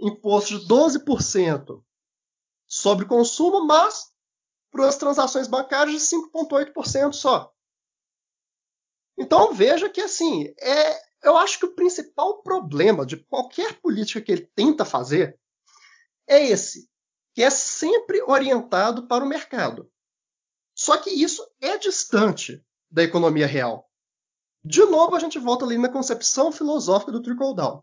[0.00, 1.82] imposto de 12%
[2.66, 4.12] sobre consumo, mas
[4.70, 7.52] para as transações bancárias de 5,8% só.
[9.16, 14.32] Então veja que assim, é, eu acho que o principal problema de qualquer política que
[14.32, 15.38] ele tenta fazer
[16.28, 16.88] é esse,
[17.34, 19.90] que é sempre orientado para o mercado.
[20.74, 23.90] Só que isso é distante da economia real.
[24.64, 27.82] De novo, a gente volta ali na concepção filosófica do trickle-down.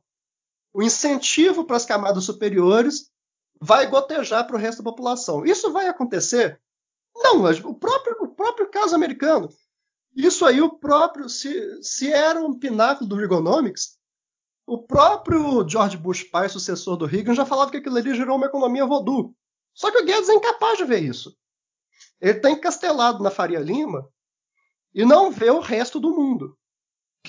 [0.74, 3.12] O incentivo para as camadas superiores
[3.60, 5.46] vai gotejar para o resto da população.
[5.46, 6.60] Isso vai acontecer?
[7.16, 9.50] Não, o próprio, o próprio caso americano.
[10.16, 13.98] Isso aí, o próprio, se, se era um pináculo do Reaganomics,
[14.66, 18.48] o próprio George Bush pai, sucessor do Reagan, já falava que aquilo ali gerou uma
[18.48, 19.36] economia voodoo.
[19.74, 21.36] Só que o Guedes é incapaz de ver isso.
[22.20, 24.08] Ele está encastelado na Faria Lima
[24.94, 26.56] e não vê o resto do mundo.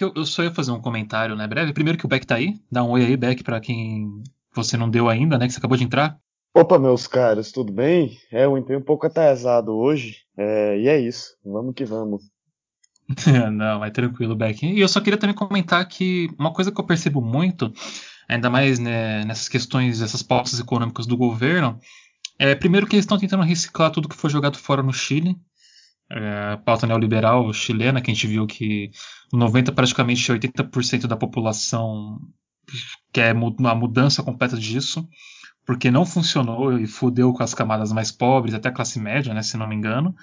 [0.01, 1.73] Eu, eu só ia fazer um comentário, né, breve.
[1.73, 2.55] Primeiro que o Beck tá aí.
[2.71, 4.23] Dá um oi aí, Beck, para quem
[4.55, 6.19] você não deu ainda, né, que você acabou de entrar.
[6.55, 8.19] Opa, meus caros, tudo bem?
[8.31, 11.35] É, eu entrei um pouco atrasado hoje, é, e é isso.
[11.45, 12.23] Vamos que vamos.
[13.53, 14.67] Não, é tranquilo, Beck.
[14.67, 17.73] E eu só queria também comentar que uma coisa que eu percebo muito,
[18.29, 21.79] ainda mais né, nessas questões, essas pautas econômicas do governo,
[22.51, 25.37] é primeiro que eles estão tentando reciclar tudo que foi jogado fora no Chile.
[26.11, 28.91] É, pauta neoliberal chilena, que a gente viu que
[29.33, 32.19] 90, praticamente 80% da população
[33.13, 35.09] quer uma mudança completa disso,
[35.65, 39.43] porque não funcionou e fudeu com as camadas mais pobres, até a classe média, né,
[39.43, 40.15] se não me engano.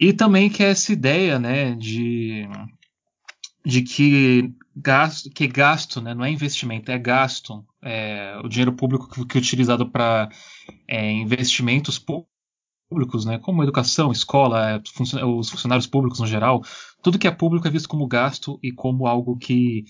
[0.00, 2.48] E também que é essa ideia, né, de,
[3.64, 7.64] de que gasto, que gasto, né, não é investimento, é gasto.
[7.82, 10.28] É, o dinheiro público que, que é utilizado para
[10.88, 14.82] é, investimentos públicos, né, como educação, escola, é,
[15.24, 16.62] os funcionários públicos no geral,
[17.02, 19.84] tudo que é público é visto como gasto e como algo que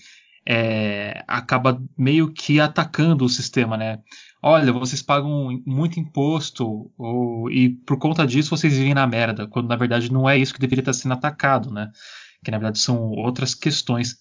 [0.45, 3.99] é, acaba meio que atacando o sistema, né?
[4.41, 9.69] Olha, vocês pagam muito imposto ou, e por conta disso vocês vivem na merda, quando
[9.69, 11.89] na verdade não é isso que deveria estar sendo atacado, né?
[12.43, 14.17] Que na verdade são outras questões.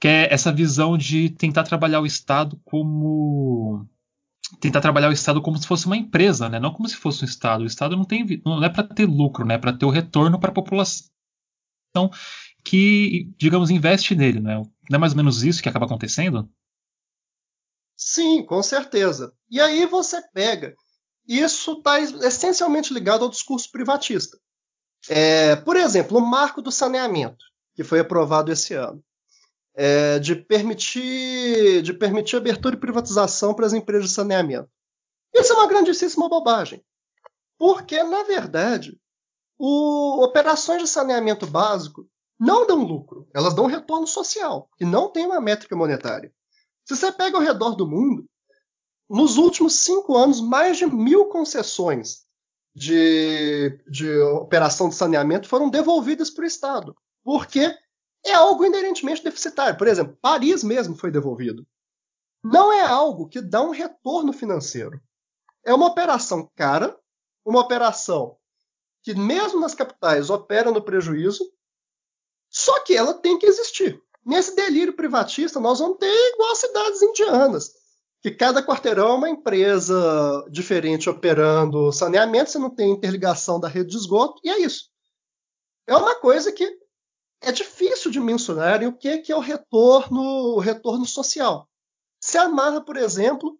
[0.00, 3.88] Que é essa visão de tentar trabalhar o Estado como
[4.60, 6.58] tentar trabalhar o Estado como se fosse uma empresa, né?
[6.60, 7.62] Não como se fosse um Estado.
[7.62, 9.54] O Estado não tem não é para ter lucro, né?
[9.54, 11.10] É para ter o retorno para a população
[12.64, 14.56] que, digamos, investe nele, né?
[14.90, 16.48] Não é mais ou menos isso que acaba acontecendo?
[17.96, 19.32] Sim, com certeza.
[19.50, 20.74] E aí você pega.
[21.26, 24.36] Isso está essencialmente ligado ao discurso privatista.
[25.08, 29.02] É, por exemplo, o marco do saneamento, que foi aprovado esse ano,
[29.74, 34.68] é, de, permitir, de permitir abertura e privatização para as empresas de saneamento.
[35.34, 36.84] Isso é uma grandíssima bobagem.
[37.58, 39.00] Porque, na verdade,
[39.58, 42.06] o, operações de saneamento básico
[42.38, 46.32] não dão lucro, elas dão retorno social, e não tem uma métrica monetária.
[46.84, 48.26] Se você pega ao redor do mundo,
[49.08, 52.26] nos últimos cinco anos, mais de mil concessões
[52.74, 57.76] de, de operação de saneamento foram devolvidas para o Estado, porque
[58.24, 59.76] é algo inerentemente deficitário.
[59.76, 61.66] Por exemplo, Paris mesmo foi devolvido.
[62.42, 65.00] Não é algo que dá um retorno financeiro.
[65.64, 66.98] É uma operação cara,
[67.44, 68.36] uma operação
[69.02, 71.44] que, mesmo nas capitais, opera no prejuízo,
[72.50, 74.00] só que ela tem que existir.
[74.24, 77.72] Nesse delírio privatista, nós vamos ter igual as cidades indianas,
[78.20, 83.90] que cada quarteirão é uma empresa diferente operando saneamento, você não tem interligação da rede
[83.90, 84.90] de esgoto, e é isso.
[85.88, 86.81] É uma coisa que
[87.42, 91.68] é difícil de mensurar o que é o retorno, o retorno social.
[92.20, 93.58] Se amarra, por exemplo,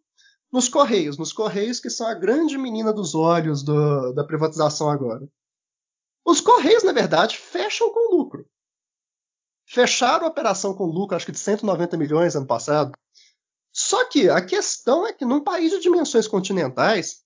[0.50, 5.28] nos Correios, nos Correios que são a grande menina dos olhos do, da privatização agora.
[6.24, 8.46] Os Correios, na verdade, fecham com lucro
[9.72, 12.92] fecharam a operação com lucro, acho que de 190 milhões ano passado.
[13.72, 17.22] Só que a questão é que num país de dimensões continentais,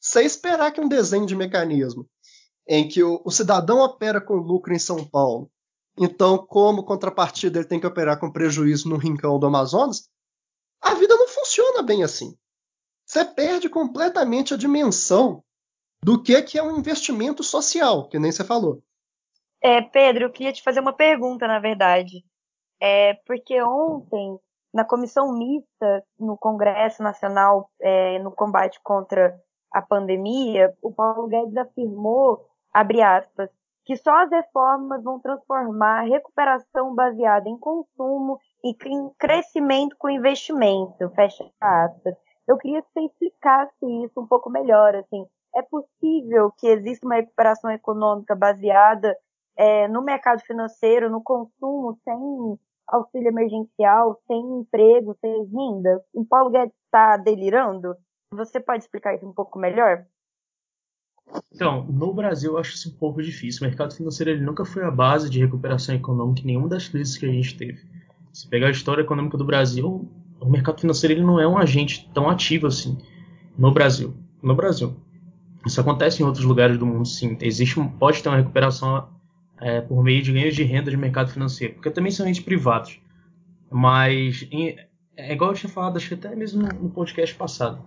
[0.00, 2.08] você esperar que um desenho de mecanismo
[2.68, 5.48] em que o, o cidadão opera com lucro em São Paulo,
[5.98, 10.10] então, como contrapartida, ele tem que operar com prejuízo no rincão do Amazonas,
[10.80, 12.36] a vida não funciona bem assim.
[13.06, 15.42] Você perde completamente a dimensão
[16.02, 18.82] do que, que é um investimento social, que nem você falou.
[19.62, 22.24] É, Pedro, eu queria te fazer uma pergunta, na verdade.
[22.80, 24.38] É, porque ontem,
[24.72, 29.40] na comissão mista no Congresso Nacional é, no combate contra
[29.72, 33.48] a pandemia, o Paulo Guedes afirmou, abre aspas,
[33.86, 40.10] que só as reformas vão transformar a recuperação baseada em consumo e em crescimento com
[40.10, 42.16] investimento, fecha aspas.
[42.48, 45.24] Eu queria que você explicasse isso um pouco melhor, assim.
[45.54, 49.16] É possível que exista uma recuperação econômica baseada
[49.56, 56.04] é, no mercado financeiro, no consumo, sem auxílio emergencial, sem emprego, sem renda?
[56.12, 57.96] O Paulo Guedes está delirando?
[58.32, 60.04] Você pode explicar isso um pouco melhor?
[61.54, 63.62] Então, no Brasil eu acho isso um pouco difícil.
[63.62, 67.16] O mercado financeiro ele nunca foi a base de recuperação econômica em nenhuma das crises
[67.16, 67.80] que a gente teve.
[68.32, 70.06] Se pegar a história econômica do Brasil,
[70.40, 72.98] o mercado financeiro ele não é um agente tão ativo assim
[73.56, 74.14] no Brasil.
[74.42, 74.94] No Brasil.
[75.64, 77.36] Isso acontece em outros lugares do mundo, sim.
[77.40, 79.08] Existe pode ter uma recuperação
[79.58, 83.00] é, por meio de ganhos de renda de mercado financeiro, porque também são entes privados.
[83.70, 84.76] Mas em,
[85.16, 87.82] é igual eu tinha falado, acho que até mesmo no podcast passado.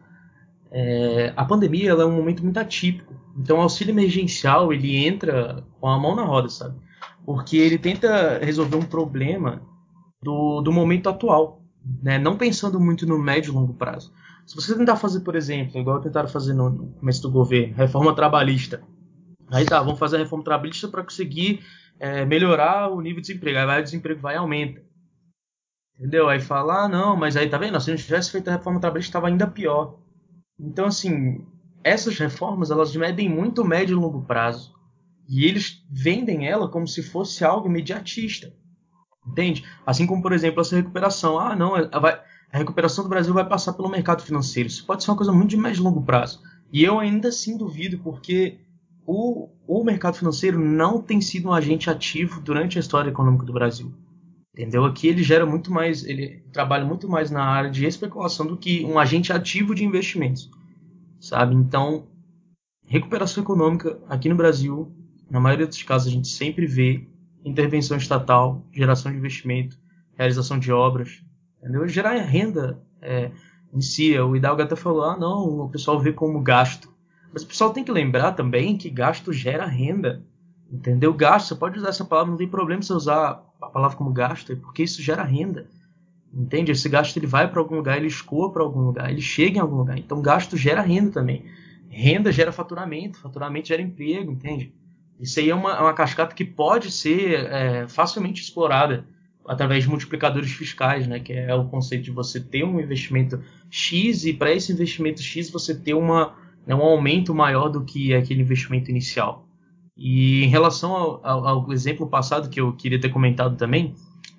[0.71, 3.13] É, a pandemia é um momento muito atípico.
[3.37, 6.77] Então o auxílio emergencial ele entra com a mão na roda, sabe?
[7.25, 9.61] Porque ele tenta resolver um problema
[10.21, 11.61] do, do momento atual,
[12.01, 12.17] né?
[12.17, 14.11] não pensando muito no médio e longo prazo.
[14.45, 18.81] Se você tentar fazer, por exemplo, igual tentaram fazer no começo do governo, reforma trabalhista.
[19.51, 21.63] Aí tá, vamos fazer a reforma trabalhista para conseguir
[21.99, 23.59] é, melhorar o nível de desemprego.
[23.59, 24.81] Aí vai, o desemprego vai e aumenta.
[25.97, 26.27] Entendeu?
[26.29, 27.79] Aí fala, ah, não, mas aí tá vendo?
[27.79, 29.99] Se não tivesse feito a reforma trabalhista, estava ainda pior.
[30.59, 31.45] Então, assim,
[31.83, 34.73] essas reformas, elas medem muito médio e longo prazo.
[35.27, 38.53] E eles vendem ela como se fosse algo imediatista.
[39.25, 39.63] Entende?
[39.85, 41.39] Assim como, por exemplo, essa recuperação.
[41.39, 42.19] Ah, não, vai,
[42.51, 44.67] a recuperação do Brasil vai passar pelo mercado financeiro.
[44.67, 46.41] Isso pode ser uma coisa muito de médio e longo prazo.
[46.71, 48.59] E eu ainda assim duvido, porque
[49.05, 53.53] o, o mercado financeiro não tem sido um agente ativo durante a história econômica do
[53.53, 53.93] Brasil.
[54.53, 54.85] Entendeu?
[54.85, 58.83] Aqui ele gera muito mais, ele trabalha muito mais na área de especulação do que
[58.85, 60.49] um agente ativo de investimentos.
[61.19, 61.55] Sabe?
[61.55, 62.07] Então,
[62.85, 64.91] recuperação econômica aqui no Brasil,
[65.29, 67.07] na maioria dos casos, a gente sempre vê
[67.45, 69.77] intervenção estatal, geração de investimento,
[70.17, 71.21] realização de obras,
[71.61, 71.87] Entendeu?
[71.87, 73.31] Gerar renda é,
[73.73, 74.17] em si.
[74.17, 76.89] O Hidalgo até falou: ah, não, o pessoal vê como gasto.
[77.31, 80.23] Mas o pessoal tem que lembrar também que gasto gera renda.
[80.71, 81.13] Entendeu?
[81.13, 84.55] Gasto, você pode usar essa palavra, não tem problema você usar a palavra como gasto,
[84.57, 85.67] porque isso gera renda.
[86.33, 86.71] Entende?
[86.71, 89.61] Esse gasto ele vai para algum lugar, ele escoa para algum lugar, ele chega em
[89.61, 89.97] algum lugar.
[89.97, 91.45] Então gasto gera renda também.
[91.89, 94.71] Renda gera faturamento, faturamento gera emprego, entende?
[95.19, 99.05] Isso aí é uma, é uma cascata que pode ser é, facilmente explorada
[99.45, 104.23] através de multiplicadores fiscais, né, que é o conceito de você ter um investimento X
[104.25, 106.35] e para esse investimento X você ter uma,
[106.67, 109.48] né, um aumento maior do que aquele investimento inicial.
[110.01, 113.93] E em relação ao, ao, ao, exemplo passado que eu queria ter comentado também,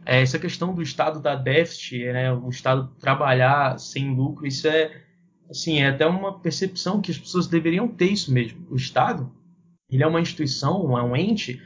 [0.06, 4.90] é essa questão do Estado dar déficit, né, o Estado trabalhar sem lucro, isso é
[5.50, 8.66] assim, é até uma percepção que as pessoas deveriam ter isso mesmo.
[8.70, 9.30] O Estado,
[9.90, 11.60] ele é uma instituição, é um ente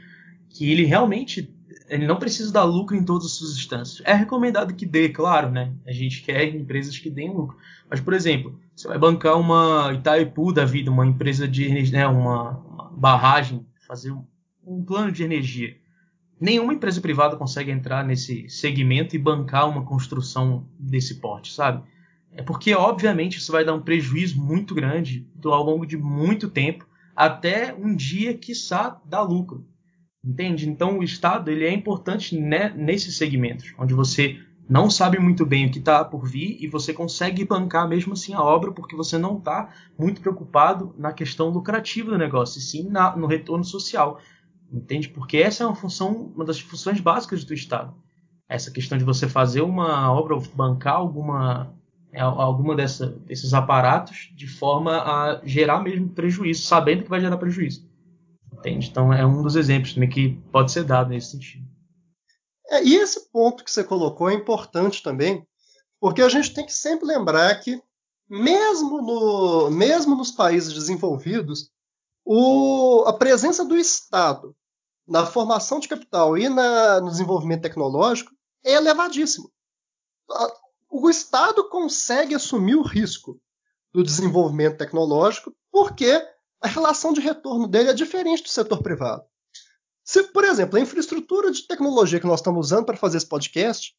[0.48, 1.54] que ele realmente
[1.88, 4.02] ele não precisa dar lucro em todas as suas instâncias.
[4.04, 5.72] É recomendado que dê, claro, né?
[5.86, 7.56] A gente quer empresas que deem lucro.
[7.88, 12.50] Mas, por exemplo, você vai bancar uma Itaipu da vida, uma empresa de né, uma,
[12.50, 14.24] uma barragem, fazer um,
[14.66, 15.76] um plano de energia.
[16.40, 21.82] Nenhuma empresa privada consegue entrar nesse segmento e bancar uma construção desse porte, sabe?
[22.32, 26.86] É porque, obviamente, isso vai dar um prejuízo muito grande ao longo de muito tempo,
[27.14, 29.64] até um dia, quiçá, dar lucro.
[30.24, 30.68] Entende?
[30.68, 35.66] Então o Estado ele é importante né, nesses segmentos, onde você não sabe muito bem
[35.66, 39.18] o que está por vir e você consegue bancar mesmo assim a obra porque você
[39.18, 44.18] não está muito preocupado na questão lucrativa do negócio, e sim na, no retorno social.
[44.72, 45.08] Entende?
[45.08, 47.94] Porque essa é uma função, uma das funções básicas do Estado.
[48.48, 51.74] Essa questão de você fazer uma obra, bancar alguma,
[52.10, 57.36] é, alguma dessa, desses aparatos de forma a gerar mesmo prejuízo, sabendo que vai gerar
[57.36, 57.86] prejuízo.
[58.52, 58.88] Entende?
[58.88, 61.73] Então é um dos exemplos também que pode ser dado nesse sentido.
[62.74, 65.46] É, e esse ponto que você colocou é importante também,
[66.00, 67.80] porque a gente tem que sempre lembrar que,
[68.28, 71.70] mesmo, no, mesmo nos países desenvolvidos,
[72.24, 74.56] o, a presença do Estado
[75.06, 78.32] na formação de capital e na, no desenvolvimento tecnológico
[78.64, 79.52] é elevadíssimo.
[80.90, 83.38] O Estado consegue assumir o risco
[83.92, 86.10] do desenvolvimento tecnológico porque
[86.60, 89.24] a relação de retorno dele é diferente do setor privado.
[90.04, 93.94] Se, por exemplo, a infraestrutura de tecnologia que nós estamos usando para fazer esse podcast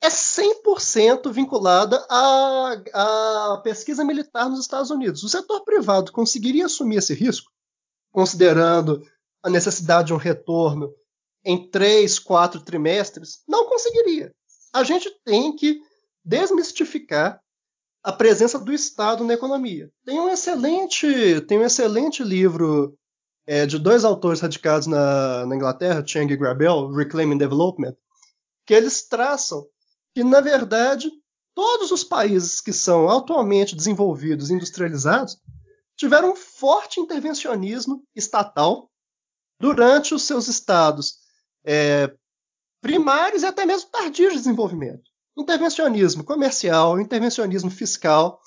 [0.00, 5.22] é 100% vinculada à, à pesquisa militar nos Estados Unidos.
[5.22, 7.50] O setor privado conseguiria assumir esse risco,
[8.10, 9.02] considerando
[9.42, 10.92] a necessidade de um retorno
[11.44, 13.42] em três, quatro trimestres?
[13.46, 14.34] Não conseguiria.
[14.72, 15.80] A gente tem que
[16.24, 17.40] desmistificar
[18.02, 19.90] a presença do Estado na economia.
[20.04, 22.96] Tem um excelente, tem um excelente livro
[23.46, 27.96] é, de dois autores radicados na, na Inglaterra, Chang e Grabel, Reclaiming Development,
[28.66, 29.66] que eles traçam
[30.14, 31.10] que, na verdade,
[31.54, 35.38] todos os países que são atualmente desenvolvidos, industrializados,
[35.96, 38.90] tiveram um forte intervencionismo estatal
[39.58, 41.18] durante os seus estados
[41.64, 42.12] é,
[42.82, 45.10] primários e até mesmo tardios de desenvolvimento.
[45.36, 48.40] Intervencionismo comercial, intervencionismo fiscal,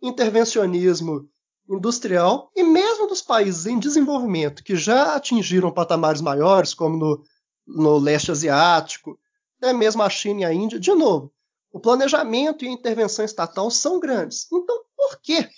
[0.00, 1.28] intervencionismo
[1.68, 7.24] industrial e mesmo dos países em desenvolvimento que já atingiram patamares maiores, como no,
[7.66, 9.18] no leste asiático,
[9.58, 11.32] até mesmo a China e a Índia, de novo,
[11.72, 14.46] o planejamento e a intervenção estatal são grandes.
[14.52, 15.48] Então, por quê?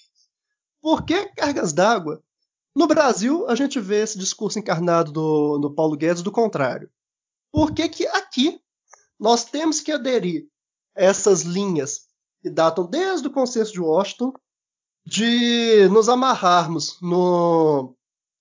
[0.81, 2.23] Por que cargas d'água?
[2.75, 6.91] No Brasil, a gente vê esse discurso encarnado do, do Paulo Guedes do contrário.
[7.51, 8.61] Por que, que aqui
[9.19, 10.47] nós temos que aderir
[10.95, 12.07] a essas linhas
[12.41, 14.33] que datam desde o consenso de Washington
[15.07, 17.95] de nos amarrarmos no,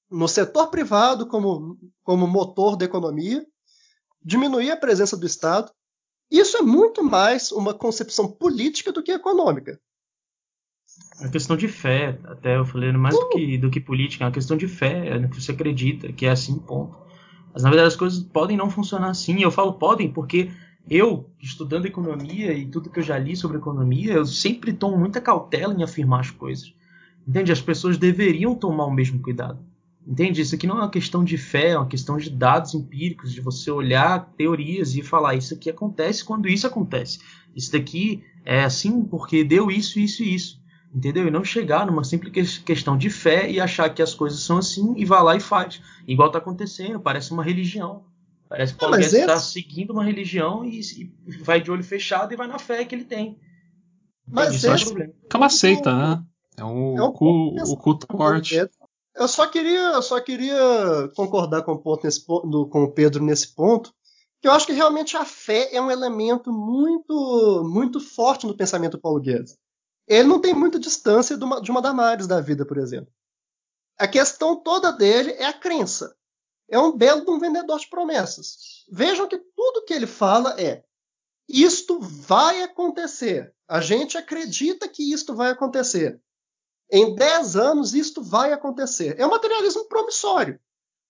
[0.10, 3.46] no setor privado como, como motor da economia,
[4.24, 5.72] diminuir a presença do Estado.
[6.32, 9.80] Isso é muito mais uma concepção política do que econômica.
[11.22, 14.34] É questão de fé, até eu falei mais do que, do que política, é uma
[14.34, 16.98] questão de fé, é no que você acredita, que é assim, ponto.
[17.54, 19.42] Mas na verdade as coisas podem não funcionar assim.
[19.42, 20.52] Eu falo podem porque
[20.90, 25.20] eu, estudando economia e tudo que eu já li sobre economia, eu sempre tomo muita
[25.20, 26.74] cautela em afirmar as coisas.
[27.28, 27.52] Entende?
[27.52, 29.60] As pessoas deveriam tomar o mesmo cuidado.
[30.08, 30.42] Entende?
[30.42, 33.42] Isso aqui não é uma questão de fé, é uma questão de dados empíricos, de
[33.42, 37.20] você olhar teorias e falar isso aqui acontece quando isso acontece.
[37.56, 40.62] Isso daqui é assim porque deu isso, isso e isso.
[40.94, 41.28] Entendeu?
[41.28, 44.94] E não chegar numa simples questão de fé e achar que as coisas são assim
[44.96, 45.82] e vá lá e faz.
[46.08, 48.04] Igual está acontecendo, parece uma religião.
[48.48, 49.52] Parece que o Paulo Guedes está esse...
[49.52, 53.06] seguindo uma religião e, e, vai de olho fechado e vai na fé que ele
[53.06, 53.40] tem.
[54.28, 54.84] Mas Isso esse...
[54.84, 55.14] é, problema.
[55.34, 56.24] é uma seita, né?
[56.58, 58.56] É um, é um cu, o culto forte.
[59.16, 63.24] Eu só queria, eu só queria concordar com o, ponto nesse, do, com o Pedro
[63.24, 63.94] nesse ponto,
[64.42, 68.94] que eu acho que realmente a fé é um elemento muito, muito forte no pensamento
[68.94, 69.58] do Paulo Guedes.
[70.08, 73.12] Ele não tem muita distância de uma, de uma Damares da vida, por exemplo.
[73.98, 76.16] A questão toda dele é a crença
[76.70, 78.86] é um belo de um vendedor de promessas.
[78.90, 80.84] Vejam que tudo que ele fala é:
[81.48, 83.54] isto vai acontecer.
[83.68, 86.22] A gente acredita que isto vai acontecer.
[86.92, 89.20] Em 10 anos, isto vai acontecer.
[89.20, 90.60] É um materialismo promissório.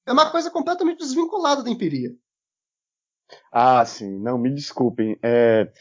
[0.05, 2.15] É uma coisa completamente desvinculada da empiria.
[3.51, 4.19] Ah, sim.
[4.19, 5.17] Não, me desculpem.
[5.21, 5.71] É,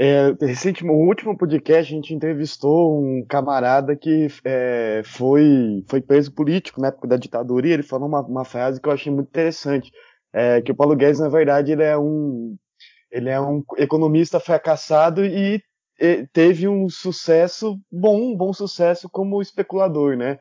[0.00, 6.32] é, recentemente, no último podcast, a gente entrevistou um camarada que é, foi, foi preso
[6.32, 9.26] político na época da ditadura e ele falou uma, uma frase que eu achei muito
[9.26, 9.90] interessante,
[10.32, 12.56] é, que o Paulo Guedes, na verdade, ele é um,
[13.10, 15.60] ele é um economista fracassado e,
[16.00, 20.38] e teve um sucesso bom, um bom sucesso como especulador, né?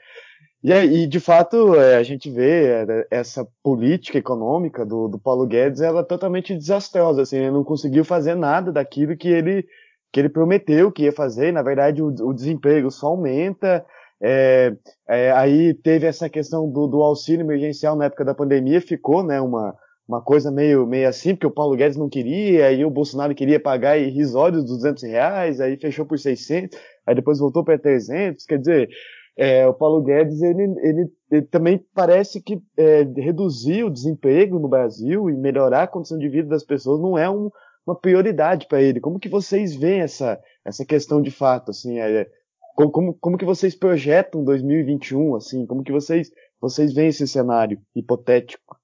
[0.64, 5.45] E, e, de fato, é, a gente vê é, essa política econômica do, do Paulo
[5.45, 9.66] Guedes, ela é totalmente desastrosa, assim, ele não conseguiu fazer nada daquilo que ele,
[10.12, 13.86] que ele prometeu que ia fazer, na verdade o, o desemprego só aumenta,
[14.20, 14.76] é,
[15.08, 19.39] é, aí teve essa questão do, do, auxílio emergencial na época da pandemia, ficou, né,
[19.39, 19.76] uma,
[20.08, 23.60] uma coisa meio, meio assim, porque o Paulo Guedes não queria, aí o Bolsonaro queria
[23.60, 28.89] pagar irrisórios 200 reais, aí fechou por 600, aí depois voltou para 300, quer dizer,
[29.38, 34.68] é, o Paulo Guedes ele, ele, ele também parece que é, reduzir o desemprego no
[34.68, 37.52] Brasil e melhorar a condição de vida das pessoas não é um,
[37.86, 39.00] uma prioridade para ele.
[39.00, 41.70] Como que vocês veem essa, essa questão de fato?
[41.70, 42.28] Assim, é,
[42.76, 45.36] como, como, como que vocês projetam 2021?
[45.36, 48.76] Assim, como que vocês, vocês veem esse cenário hipotético?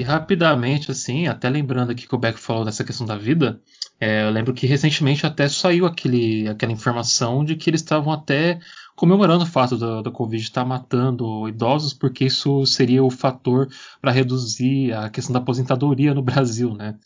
[0.00, 3.62] E rapidamente, assim, até lembrando aqui que o Beck falou dessa questão da vida,
[4.00, 8.58] é, eu lembro que recentemente até saiu aquele, aquela informação de que eles estavam até
[8.96, 13.68] comemorando o fato da, da Covid estar matando idosos, porque isso seria o fator
[14.00, 16.98] para reduzir a questão da aposentadoria no Brasil, né?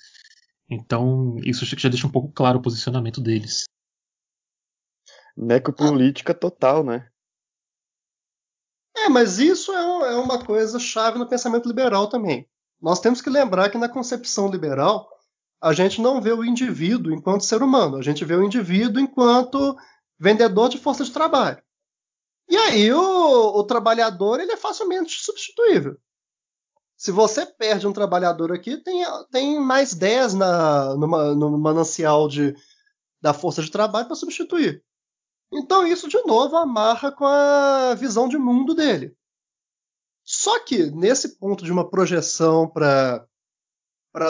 [0.70, 3.64] Então, isso já deixa um pouco claro o posicionamento deles.
[5.36, 7.08] Necropolítica total, né?
[8.96, 12.48] É, mas isso é, é uma coisa chave no pensamento liberal também.
[12.84, 15.08] Nós temos que lembrar que na concepção liberal,
[15.58, 19.74] a gente não vê o indivíduo enquanto ser humano, a gente vê o indivíduo enquanto
[20.18, 21.62] vendedor de força de trabalho.
[22.46, 25.96] E aí o, o trabalhador ele é facilmente substituível.
[26.94, 32.54] Se você perde um trabalhador aqui, tem, tem mais 10 na, numa, no manancial de,
[33.18, 34.84] da força de trabalho para substituir.
[35.50, 39.16] Então isso, de novo, amarra com a visão de mundo dele.
[40.24, 43.26] Só que, nesse ponto de uma projeção para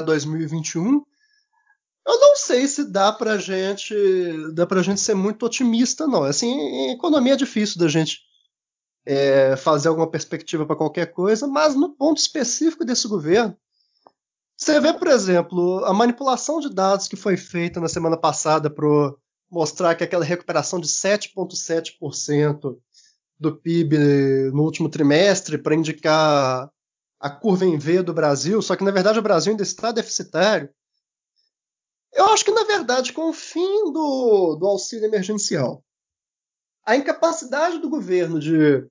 [0.05, 1.05] 2021,
[2.07, 3.95] eu não sei se dá pra gente
[4.53, 6.25] dá pra gente ser muito otimista, não.
[6.25, 8.21] Assim, em economia é difícil da gente
[9.07, 13.57] é, fazer alguma perspectiva para qualquer coisa, mas no ponto específico desse governo,
[14.57, 18.87] você vê, por exemplo, a manipulação de dados que foi feita na semana passada para
[19.51, 22.79] mostrar que aquela recuperação de 7,7%
[23.39, 26.71] do PIB no último trimestre para indicar
[27.19, 30.69] a curva em V do Brasil, só que na verdade o Brasil ainda está deficitário.
[32.13, 35.85] Eu acho que na verdade com o fim do, do auxílio emergencial,
[36.85, 38.87] a incapacidade do governo de,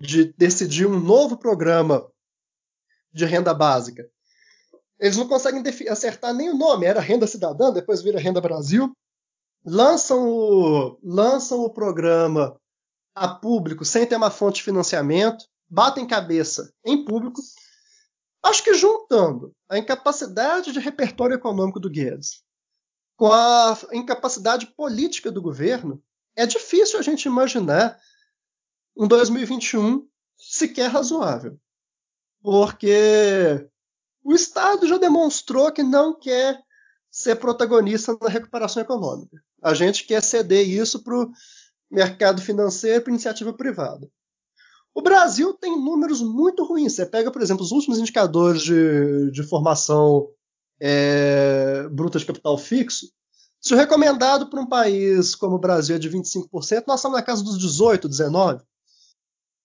[0.00, 2.10] de decidir um novo programa
[3.12, 4.08] de renda básica,
[4.98, 8.96] eles não conseguem acertar nem o nome, era Renda Cidadã, depois vira Renda Brasil,
[9.64, 12.56] lançam o, lançam o programa
[13.14, 17.40] a público sem ter uma fonte de financiamento, batem cabeça em público.
[18.42, 22.42] Acho que juntando a incapacidade de repertório econômico do Guedes
[23.16, 26.02] com a incapacidade política do governo,
[26.34, 27.96] é difícil a gente imaginar
[28.96, 31.56] um 2021 sequer razoável.
[32.42, 33.68] Porque
[34.24, 36.60] o Estado já demonstrou que não quer
[37.10, 39.40] ser protagonista na recuperação econômica.
[39.62, 41.14] A gente quer ceder isso para
[41.92, 44.10] mercado financeiro para iniciativa privada.
[44.94, 46.94] O Brasil tem números muito ruins.
[46.94, 50.28] Você pega, por exemplo, os últimos indicadores de, de formação
[50.80, 53.10] é, bruta de capital fixo.
[53.60, 57.22] Se o recomendado para um país como o Brasil é de 25%, nós estamos na
[57.22, 58.62] casa dos 18%, 19%.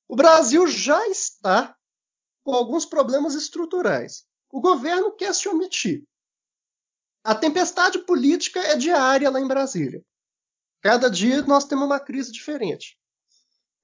[0.07, 1.75] O Brasil já está
[2.43, 4.23] com alguns problemas estruturais.
[4.51, 6.05] O governo quer se omitir.
[7.23, 10.01] A tempestade política é diária lá em Brasília.
[10.87, 12.97] Cada dia nós temos uma crise diferente.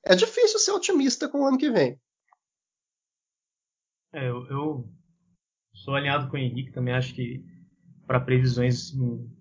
[0.06, 2.00] É difícil ser otimista com o ano que vem.
[4.14, 4.90] É, eu, eu
[5.74, 7.44] sou alinhado com o Henrique, também acho que
[8.08, 8.94] para previsões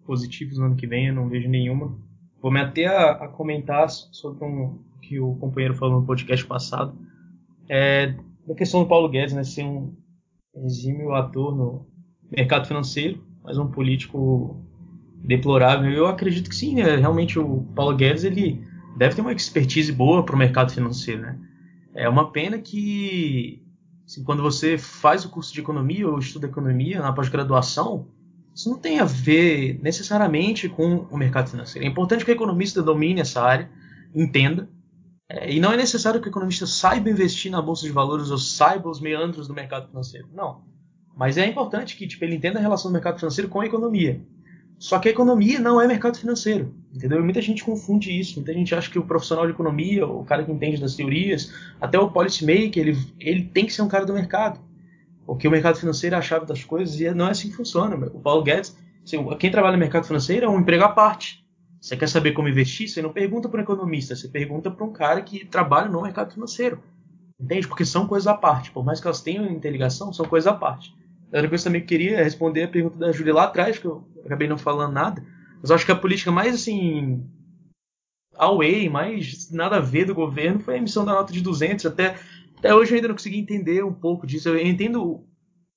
[0.04, 1.96] positivas no ano que vem eu não vejo nenhuma.
[2.40, 6.98] Vou me até a, a comentar sobre um que o companheiro falou no podcast passado,
[7.68, 8.08] é,
[8.44, 9.96] da questão do Paulo Guedes, né, ser um
[10.52, 11.86] exímio ator no
[12.28, 14.66] mercado financeiro, mas um político
[15.24, 15.90] deplorável.
[15.90, 16.96] Eu acredito que sim, né?
[16.96, 18.64] realmente o Paulo Guedes ele
[18.96, 21.22] deve ter uma expertise boa para o mercado financeiro.
[21.22, 21.38] Né?
[21.94, 23.62] É uma pena que
[24.06, 28.08] assim, quando você faz o curso de economia ou estuda economia na pós-graduação,
[28.54, 31.86] isso não tem a ver necessariamente com o mercado financeiro.
[31.86, 33.70] É importante que o economista domine essa área,
[34.14, 34.68] entenda,
[35.28, 38.36] é, e não é necessário que o economista saiba investir na bolsa de valores ou
[38.36, 40.28] saiba os meandros do mercado financeiro.
[40.34, 40.62] Não.
[41.16, 44.20] Mas é importante que tipo, ele entenda a relação do mercado financeiro com a economia.
[44.82, 47.22] Só que a economia não é mercado financeiro, entendeu?
[47.22, 48.34] Muita gente confunde isso.
[48.34, 52.00] Muita gente acha que o profissional de economia, o cara que entende das teorias, até
[52.00, 54.58] o policymaker, ele, ele tem que ser um cara do mercado.
[55.24, 57.94] Porque o mercado financeiro é a chave das coisas e não é assim que funciona.
[58.12, 58.76] O Paulo Guedes,
[59.06, 61.46] assim, quem trabalha no mercado financeiro é um emprego à parte.
[61.80, 62.88] Você quer saber como investir?
[62.88, 66.34] Você não pergunta para um economista, você pergunta para um cara que trabalha no mercado
[66.34, 66.82] financeiro.
[67.40, 67.68] Entende?
[67.68, 68.72] Porque são coisas à parte.
[68.72, 70.92] Por mais que elas tenham interligação, são coisas à parte.
[71.32, 74.06] Outra coisa também que eu queria responder a pergunta da Júlia lá atrás, que eu
[74.24, 75.24] acabei não falando nada.
[75.60, 77.24] Mas eu acho que a política mais assim.
[78.36, 81.86] away, mais nada a ver do governo foi a emissão da nota de 200.
[81.86, 82.16] Até,
[82.58, 84.50] até hoje eu ainda não consegui entender um pouco disso.
[84.50, 85.24] Eu entendo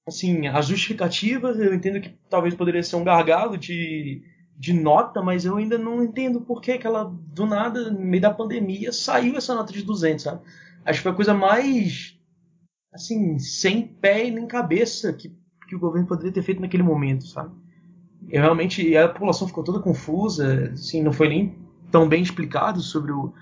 [0.07, 4.21] assim, as justificativas, eu entendo que talvez poderia ser um gargalo de,
[4.57, 8.21] de nota, mas eu ainda não entendo por que, que ela, do nada, no meio
[8.21, 10.41] da pandemia, saiu essa nota de 200, sabe?
[10.83, 12.19] Acho que foi a coisa mais,
[12.93, 15.33] assim, sem pé e nem cabeça que
[15.67, 17.51] que o governo poderia ter feito naquele momento, sabe?
[18.29, 21.55] Eu realmente a população ficou toda confusa, assim, não foi nem
[21.91, 23.33] tão bem explicado sobre o,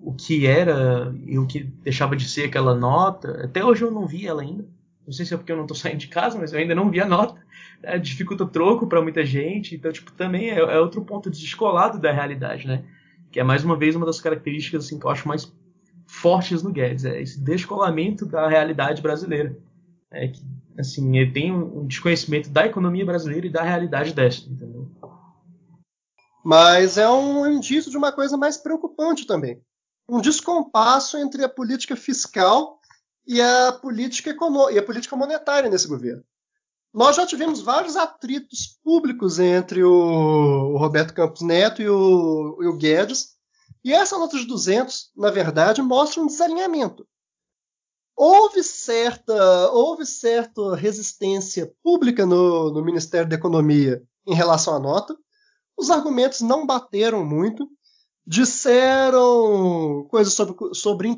[0.00, 3.44] o que era e o que deixava de ser aquela nota.
[3.44, 4.66] Até hoje eu não vi ela ainda.
[5.06, 6.90] Não sei se é porque eu não estou saindo de casa, mas eu ainda não
[6.90, 7.40] vi a nota.
[7.82, 9.74] É, dificulta o troco para muita gente.
[9.74, 12.84] Então, tipo, também é, é, outro ponto descolado da realidade, né?
[13.30, 15.52] Que é mais uma vez uma das características assim, que eu acho mais
[16.06, 19.56] fortes no Guedes, é esse descolamento da realidade brasileira.
[20.10, 20.40] É que
[20.78, 24.90] assim, ele tem um desconhecimento da economia brasileira e da realidade desta, entendeu?
[26.44, 29.60] Mas é um indício de uma coisa mais preocupante também.
[30.08, 32.80] Um descompasso entre a política fiscal
[33.26, 36.22] e a política, econô e a política monetária nesse governo.
[36.94, 42.76] Nós já tivemos vários atritos públicos entre o, Roberto Campos Neto e o, e o
[42.76, 43.34] Guedes,
[43.84, 47.06] e essa nota de 200, na verdade, mostra um desalinhamento
[48.16, 55.14] houve certa, houve certa resistência pública no, no Ministério da Economia em relação à nota.
[55.76, 57.68] Os argumentos não bateram muito.
[58.28, 61.08] Disseram coisas sobre, sobre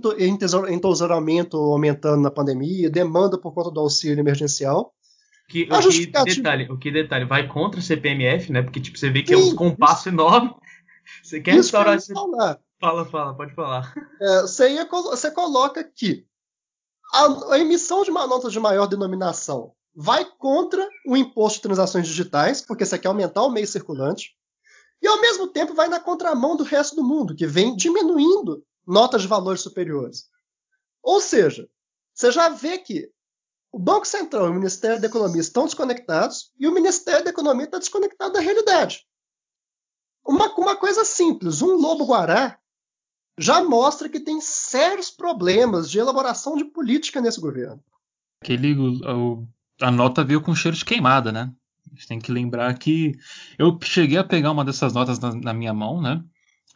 [0.68, 4.92] entesouramento aumentando na pandemia, demanda por conta do auxílio emergencial.
[5.48, 8.60] Que, o, que detalhe, o que detalhe, vai contra o CPMF, né?
[8.60, 10.08] Porque tipo, você vê que Sim, é um compasso isso...
[10.10, 10.54] enorme.
[11.22, 11.98] Você quer restaurar.
[12.78, 13.94] Fala, fala, pode falar.
[14.20, 16.27] É, você, ia, você coloca que
[17.12, 22.06] a, a emissão de uma nota de maior denominação vai contra o imposto de transações
[22.06, 24.36] digitais, porque você quer aumentar o meio circulante,
[25.02, 29.22] e ao mesmo tempo vai na contramão do resto do mundo, que vem diminuindo notas
[29.22, 30.26] de valores superiores.
[31.02, 31.68] Ou seja,
[32.14, 33.10] você já vê que
[33.72, 37.64] o Banco Central e o Ministério da Economia estão desconectados e o Ministério da Economia
[37.64, 39.06] está desconectado da realidade.
[40.26, 42.58] Uma, uma coisa simples, um lobo-guará
[43.38, 47.80] já mostra que tem sérios problemas de elaboração de política nesse governo.
[48.42, 49.46] Aquele, o,
[49.80, 51.50] a nota veio com cheiro de queimada, né?
[51.86, 53.12] A gente tem que lembrar que
[53.58, 56.22] eu cheguei a pegar uma dessas notas na, na minha mão, né?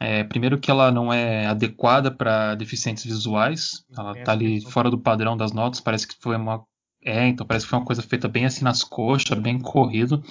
[0.01, 4.99] É, primeiro que ela não é adequada para deficientes visuais, ela está ali fora do
[4.99, 6.65] padrão das notas, parece que foi uma
[7.05, 10.23] é, então parece que foi uma coisa feita bem assim nas coxas, bem corrido.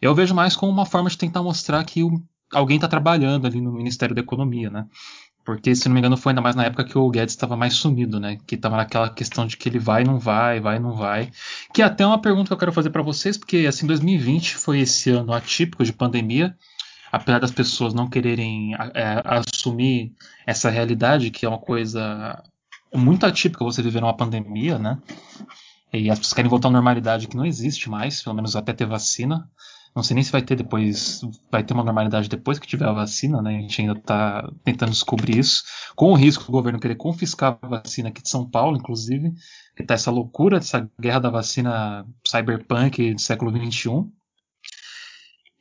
[0.00, 2.22] Eu vejo mais como uma forma de tentar mostrar que o,
[2.52, 4.86] alguém está trabalhando ali no Ministério da Economia, né?
[5.46, 7.74] Porque, se não me engano, foi ainda mais na época que o Guedes estava mais
[7.74, 8.36] sumido, né?
[8.44, 11.30] Que estava naquela questão de que ele vai, não vai, vai, não vai.
[11.72, 14.80] Que é até uma pergunta que eu quero fazer para vocês, porque, assim, 2020 foi
[14.80, 16.56] esse ano atípico de pandemia.
[17.12, 20.12] Apesar das pessoas não quererem é, assumir
[20.44, 22.42] essa realidade, que é uma coisa
[22.92, 24.98] muito atípica você viver numa pandemia, né?
[25.92, 28.86] E as pessoas querem voltar à normalidade que não existe mais, pelo menos até ter
[28.86, 29.48] vacina.
[29.96, 32.92] Não sei nem se vai ter depois, vai ter uma normalidade depois que tiver a
[32.92, 33.56] vacina, né?
[33.56, 35.64] A gente ainda está tentando descobrir isso,
[35.96, 39.32] com o risco do governo querer confiscar a vacina aqui de São Paulo, inclusive,
[39.74, 44.06] que tá essa loucura dessa guerra da vacina cyberpunk do século XXI.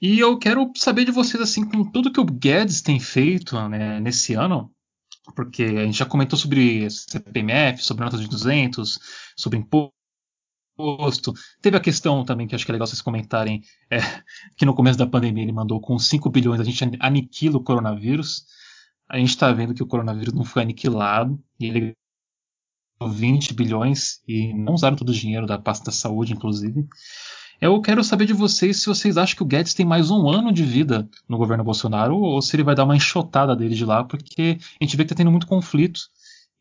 [0.01, 4.01] E eu quero saber de vocês, assim, com tudo que o Guedes tem feito né,
[4.01, 4.69] nesse ano,
[5.33, 8.99] porque a gente já comentou sobre CPMF, sobre notas de 200,
[9.37, 9.95] sobre imposto,
[10.75, 11.33] imposto.
[11.61, 13.97] Teve a questão também que acho que é legal vocês comentarem, é,
[14.55, 18.45] que no começo da pandemia ele mandou com 5 bilhões a gente aniquila o coronavírus.
[19.09, 21.93] A gente está vendo que o coronavírus não foi aniquilado e ele
[23.01, 26.87] 20 bilhões e não usaram todo o dinheiro da pasta da saúde, inclusive.
[27.61, 30.51] Eu quero saber de vocês se vocês acham que o Guedes tem mais um ano
[30.51, 34.03] de vida no governo Bolsonaro ou se ele vai dar uma enxotada dele de lá,
[34.03, 36.01] porque a gente vê que está tendo muito conflito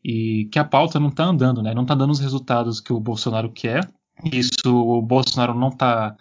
[0.03, 1.73] e que a pauta não está andando, né?
[1.73, 3.89] Não está dando os resultados que o Bolsonaro quer
[4.23, 6.15] isso o Bolsonaro não tá.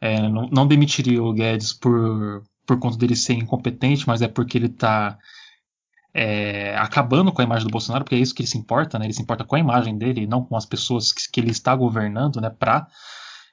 [0.00, 4.56] É, não, não, demitiria o Guedes por, por conta dele ser incompetente, mas é porque
[4.56, 5.18] ele está
[6.14, 9.06] é, acabando com a imagem do Bolsonaro, porque é isso que ele se importa, né?
[9.06, 11.74] Ele se importa com a imagem dele, não com as pessoas que, que ele está
[11.74, 12.50] governando, né?
[12.50, 12.86] Pra,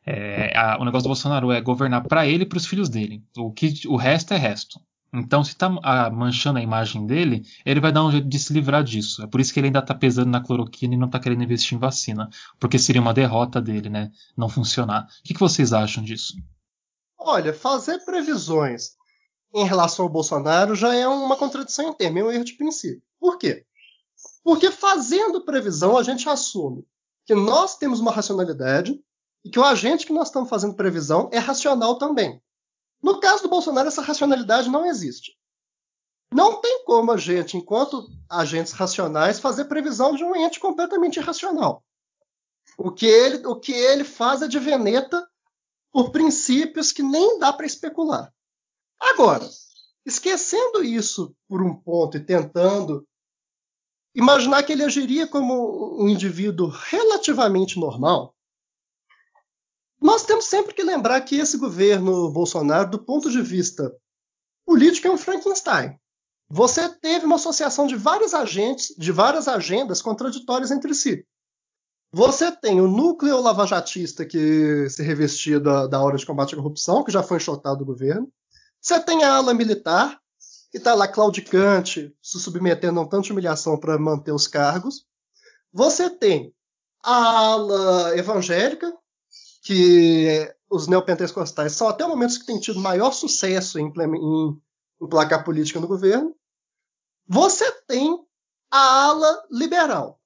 [0.06, 3.24] é, o negócio do Bolsonaro é governar para ele e para os filhos dele.
[3.38, 4.80] O que o resto é resto.
[5.18, 5.70] Então, se está
[6.12, 9.24] manchando a imagem dele, ele vai dar um jeito de se livrar disso.
[9.24, 11.78] É por isso que ele ainda está pesando na cloroquina e não está querendo investir
[11.78, 12.30] em vacina.
[12.60, 14.12] Porque seria uma derrota dele, né?
[14.36, 15.04] Não funcionar.
[15.04, 16.34] O que, que vocês acham disso?
[17.18, 18.92] Olha, fazer previsões
[19.54, 23.02] em relação ao Bolsonaro já é uma contradição em termos, é um erro de princípio.
[23.20, 23.66] Por quê?
[24.44, 26.86] Porque fazendo previsão, a gente assume
[27.26, 29.00] que nós temos uma racionalidade
[29.44, 32.42] e que o agente que nós estamos fazendo previsão é racional também.
[33.06, 35.38] No caso do Bolsonaro, essa racionalidade não existe.
[36.34, 41.84] Não tem como a gente, enquanto agentes racionais, fazer previsão de um ente completamente irracional.
[42.76, 45.24] O que ele, o que ele faz é de veneta
[45.92, 48.34] por princípios que nem dá para especular.
[49.00, 49.48] Agora,
[50.04, 53.08] esquecendo isso por um ponto e tentando
[54.16, 58.35] imaginar que ele agiria como um indivíduo relativamente normal,
[60.02, 63.96] nós temos sempre que lembrar que esse governo Bolsonaro, do ponto de vista
[64.66, 65.98] político, é um Frankenstein.
[66.50, 71.26] Você teve uma associação de vários agentes, de várias agendas contraditórias entre si.
[72.12, 77.04] Você tem o núcleo lavajatista que se revestia da, da hora de combate à corrupção,
[77.04, 78.32] que já foi enxotado do governo.
[78.80, 80.20] Você tem a ala militar,
[80.72, 85.06] que está lá claudicante, se submetendo a um tanto de humilhação para manter os cargos.
[85.74, 86.54] Você tem
[87.04, 88.96] a ala evangélica,
[89.66, 94.62] que os neopentecostais são até o momento que têm tido maior sucesso em, em
[95.02, 96.36] emplacar política no governo.
[97.28, 98.24] Você tem
[98.70, 100.22] a ala liberal.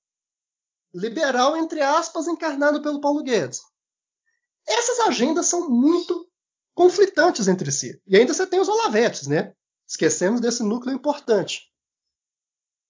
[0.94, 3.62] Liberal, entre aspas, encarnado pelo Paulo Guedes.
[4.68, 6.30] Essas agendas são muito
[6.76, 8.02] conflitantes entre si.
[8.06, 9.54] E ainda você tem os olavetes, né?
[9.88, 11.72] Esquecemos desse núcleo importante.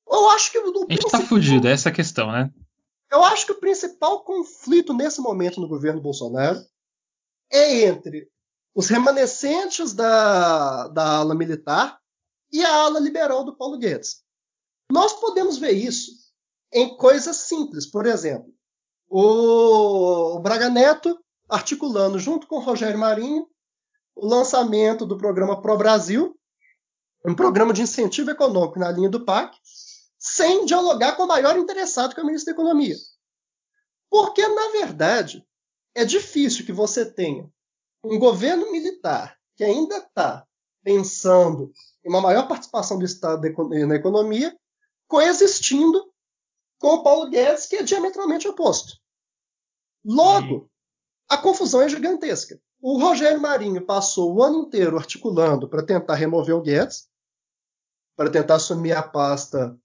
[0.10, 2.52] Eu acho que o A gente está fugido, é essa a questão, né?
[3.12, 6.60] Eu acho que o principal conflito nesse momento no governo Bolsonaro
[7.52, 8.30] é entre
[8.76, 12.00] os remanescentes da, da ala militar
[12.52, 14.24] e a ala liberal do Paulo Guedes.
[14.92, 16.12] Nós podemos ver isso
[16.72, 17.86] em coisas simples.
[17.86, 18.54] Por exemplo,
[19.08, 23.48] o, o Braga Neto articulando junto com o Rogério Marinho
[24.16, 26.38] o lançamento do programa Pro Brasil,
[27.26, 29.58] um programa de incentivo econômico na linha do PAC,
[30.34, 32.96] sem dialogar com o maior interessado, que é o ministro da Economia.
[34.10, 35.46] Porque, na verdade,
[35.96, 37.52] é difícil que você tenha
[38.04, 40.48] um governo militar que ainda está
[40.84, 41.72] pensando
[42.06, 43.42] em uma maior participação do Estado
[43.88, 44.58] na economia,
[45.08, 46.12] coexistindo
[46.80, 48.98] com o Paulo Guedes, que é diametralmente oposto.
[50.06, 50.70] Logo,
[51.28, 52.60] a confusão é gigantesca.
[52.80, 57.10] O Rogério Marinho passou o ano inteiro articulando para tentar remover o Guedes,
[58.16, 59.78] para tentar assumir a pasta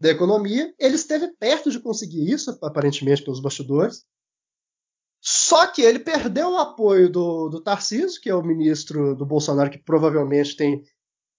[0.00, 0.74] da economia.
[0.78, 4.06] Ele esteve perto de conseguir isso, aparentemente pelos bastidores.
[5.20, 9.70] Só que ele perdeu o apoio do, do Tarcísio, que é o ministro do Bolsonaro,
[9.70, 10.84] que provavelmente tem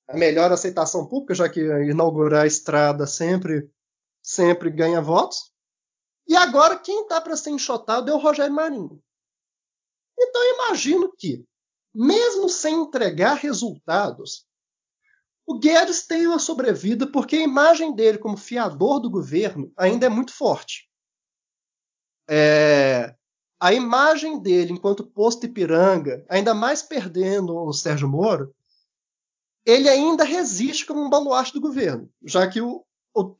[0.07, 3.71] a melhor aceitação pública, já que inaugurar a estrada sempre,
[4.21, 5.53] sempre ganha votos.
[6.27, 9.01] E agora quem está para ser enxotado é o Rogério Marinho.
[10.19, 11.45] Então eu imagino que,
[11.93, 14.45] mesmo sem entregar resultados,
[15.49, 20.09] o Guedes tem uma sobrevida porque a imagem dele como fiador do governo ainda é
[20.09, 20.87] muito forte.
[22.29, 23.15] É,
[23.59, 28.53] a imagem dele enquanto posto Ipiranga, ainda mais perdendo o Sérgio Moro,
[29.65, 32.85] ele ainda resiste como um baluarte do governo, já que o,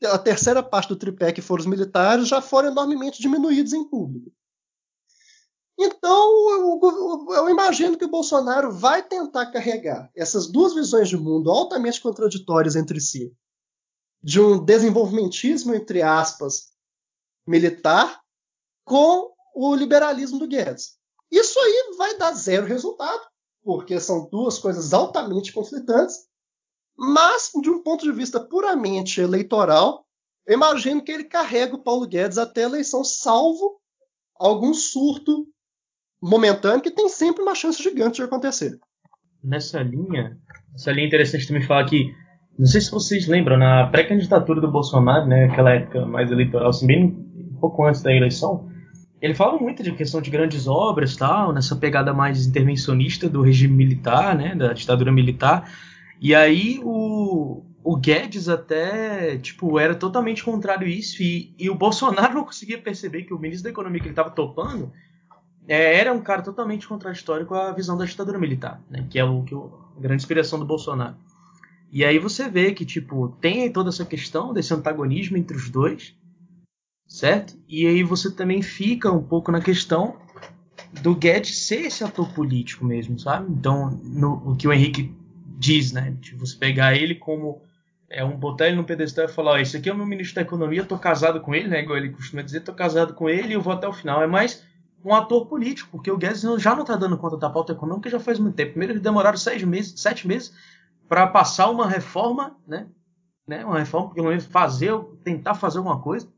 [0.04, 4.32] a terceira parte do tripé, que foram os militares, já foram enormemente diminuídos em público.
[5.82, 12.02] Então, eu, imagino que o Bolsonaro vai tentar carregar essas duas visões de mundo altamente
[12.02, 13.34] contraditórias entre si,
[14.22, 16.70] de um desenvolvimentismo, entre aspas,
[17.46, 18.20] militar,
[18.84, 20.98] com o liberalismo do Guedes.
[21.30, 23.22] Isso aí vai dar zero resultado,
[23.64, 26.28] porque são duas coisas altamente conflitantes,
[26.94, 30.06] mas, de um ponto de vista puramente eleitoral,
[30.44, 33.80] eu imagino que ele carrega o Paulo Guedes até a eleição, salvo
[34.34, 35.48] algum surto
[36.20, 38.78] momentâneo que tem sempre uma chance gigante de acontecer.
[39.42, 40.36] Nessa linha,
[40.74, 42.14] essa linha interessante também falar que,
[42.58, 46.86] não sei se vocês lembram, na pré-candidatura do Bolsonaro, né, aquela época mais eleitoral, assim,
[46.86, 48.68] bem um pouco antes da eleição,
[49.20, 53.74] ele fala muito de questão de grandes obras, tal, nessa pegada mais intervencionista do regime
[53.74, 55.70] militar, né, da ditadura militar.
[56.20, 61.74] E aí o, o Guedes até, tipo, era totalmente contrário a isso e, e o
[61.74, 64.92] Bolsonaro não conseguia perceber que o ministro da Economia que ele estava topando
[65.68, 69.06] é, era um cara totalmente contraditório com a visão da ditadura militar, né?
[69.08, 71.16] Que é o que o, a grande inspiração do Bolsonaro.
[71.92, 76.14] E aí você vê que tipo tem toda essa questão desse antagonismo entre os dois,
[77.06, 77.56] certo?
[77.68, 80.16] E aí você também fica um pouco na questão
[81.02, 83.52] do Guedes ser esse ator político mesmo, sabe?
[83.52, 85.14] Então no, o que o Henrique
[85.58, 86.16] diz, né?
[86.20, 87.62] De você pegar ele como
[88.08, 90.34] é um botar ele no pedestal e falar, ó, esse aqui é o meu ministro
[90.34, 91.80] da economia, tô casado com ele, né?
[91.80, 94.20] Igual ele costuma dizer, tô casado com ele e eu vou até o final.
[94.20, 94.64] É mais
[95.04, 98.20] um ator político, porque o Guedes já não está dando conta da pauta econômica já
[98.20, 98.72] faz muito tempo.
[98.72, 100.52] Primeiro eles demoraram seis meses, sete meses
[101.08, 102.86] para passar uma reforma, né?
[103.46, 103.64] né?
[103.64, 104.92] Uma reforma, pelo menos fazer,
[105.24, 106.28] tentar fazer alguma coisa,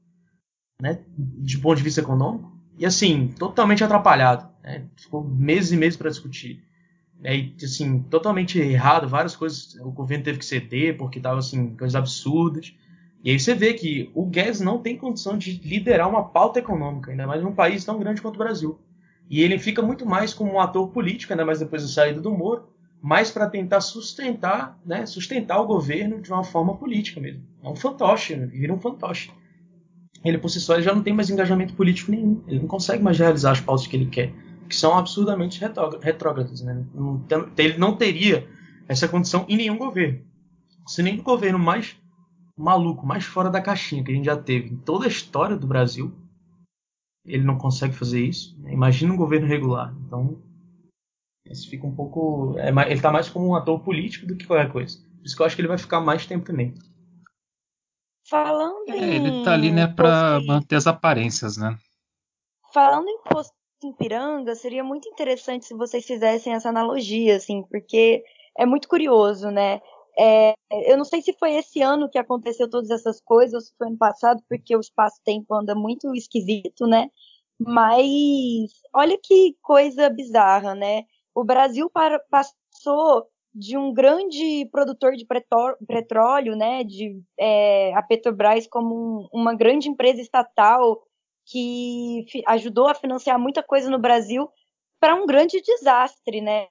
[0.81, 1.01] né?
[1.17, 2.53] De ponto de vista econômico.
[2.79, 4.49] E assim, totalmente atrapalhado.
[4.63, 4.87] Né?
[4.97, 6.65] Ficou meses e meses para discutir.
[7.23, 11.95] E, assim, totalmente errado, várias coisas o governo teve que ceder porque tava assim, coisas
[11.95, 12.75] absurdas.
[13.25, 17.11] E aí você vê que o Guedes não tem condição de liderar uma pauta econômica,
[17.11, 18.79] ainda mais num país tão grande quanto o Brasil.
[19.31, 22.33] E ele fica muito mais como um ator político, ainda mais depois da saída do
[22.33, 22.69] Moro,
[23.01, 27.43] mais para tentar sustentar, né, sustentar o governo de uma forma política mesmo.
[27.63, 29.31] É um fantoche, né, vira um fantoche.
[30.25, 32.43] Ele por si só já não tem mais engajamento político nenhum.
[32.47, 34.33] Ele não consegue mais realizar as pautas que ele quer,
[34.69, 35.61] que são absolutamente
[36.01, 36.61] retrógradas.
[36.61, 36.85] Né?
[37.59, 38.47] Ele não teria
[38.87, 40.21] essa condição em nenhum governo.
[40.87, 41.97] Se nem o governo mais
[42.57, 45.67] maluco, mais fora da caixinha que a gente já teve em toda a história do
[45.67, 46.13] Brasil.
[47.25, 48.59] Ele não consegue fazer isso.
[48.61, 48.73] Né?
[48.73, 49.95] Imagina um governo regular.
[50.07, 50.43] Então,
[51.47, 52.55] isso fica um pouco.
[52.59, 54.99] É, ele está mais como um ator político do que qualquer coisa.
[54.99, 56.75] Por isso que eu acho que ele vai ficar mais tempo também.
[58.29, 61.77] Falando é, ele tá ali, né, para manter as aparências, né?
[62.73, 63.53] Falando em posto
[63.85, 68.23] em Piranga, seria muito interessante se vocês fizessem essa analogia, assim, porque
[68.57, 69.81] é muito curioso, né?
[70.19, 70.55] É,
[70.89, 73.89] eu não sei se foi esse ano que aconteceu todas essas coisas, ou se foi
[73.89, 77.11] ano passado, porque o espaço-tempo anda muito esquisito, né?
[77.59, 81.05] Mas olha que coisa bizarra, né?
[81.35, 85.27] O Brasil para, passou de um grande produtor de
[85.87, 91.03] petróleo, né, de é, a Petrobras como um, uma grande empresa estatal
[91.45, 94.49] que ajudou a financiar muita coisa no Brasil,
[95.03, 96.69] para um grande desastre, né?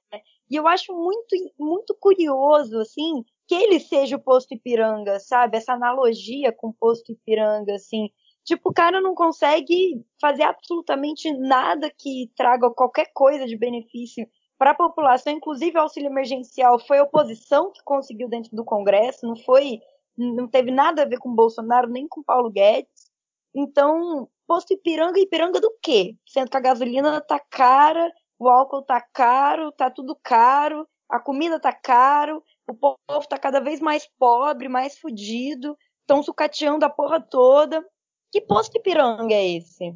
[0.52, 5.56] E eu acho muito, muito curioso, assim, que ele seja o posto Ipiranga, sabe?
[5.56, 8.10] Essa analogia com o posto Ipiranga, assim.
[8.44, 14.28] Tipo, o cara não consegue fazer absolutamente nada que traga qualquer coisa de benefício
[14.58, 19.26] para a população, inclusive o auxílio emergencial foi a oposição que conseguiu dentro do Congresso,
[19.26, 19.80] não foi,
[20.18, 23.10] não teve nada a ver com Bolsonaro nem com Paulo Guedes.
[23.56, 26.16] Então, posto Ipiranga, Ipiranga do quê?
[26.28, 28.12] Sendo que a gasolina tá cara,
[28.42, 33.60] o álcool tá caro, tá tudo caro, a comida tá caro, o povo tá cada
[33.60, 35.78] vez mais pobre, mais fudido.
[36.00, 37.86] estão sucateando a porra toda.
[38.32, 39.96] Que posto Ipiranga é esse?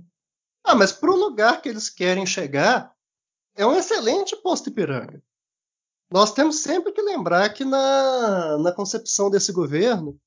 [0.64, 2.94] Ah, mas para o lugar que eles querem chegar,
[3.56, 5.24] é um excelente posto Ipiranga.
[6.12, 10.20] Nós temos sempre que lembrar que na, na concepção desse governo,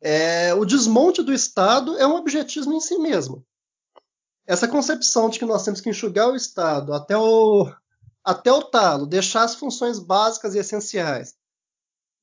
[0.00, 3.44] é, o desmonte do Estado é um objetivo em si mesmo.
[4.46, 7.70] Essa concepção de que nós temos que enxugar o Estado até o,
[8.24, 11.34] até o talo, deixar as funções básicas e essenciais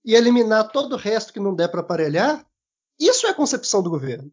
[0.04, 2.46] e eliminar todo o resto que não der para aparelhar,
[3.00, 4.32] isso é a concepção do governo.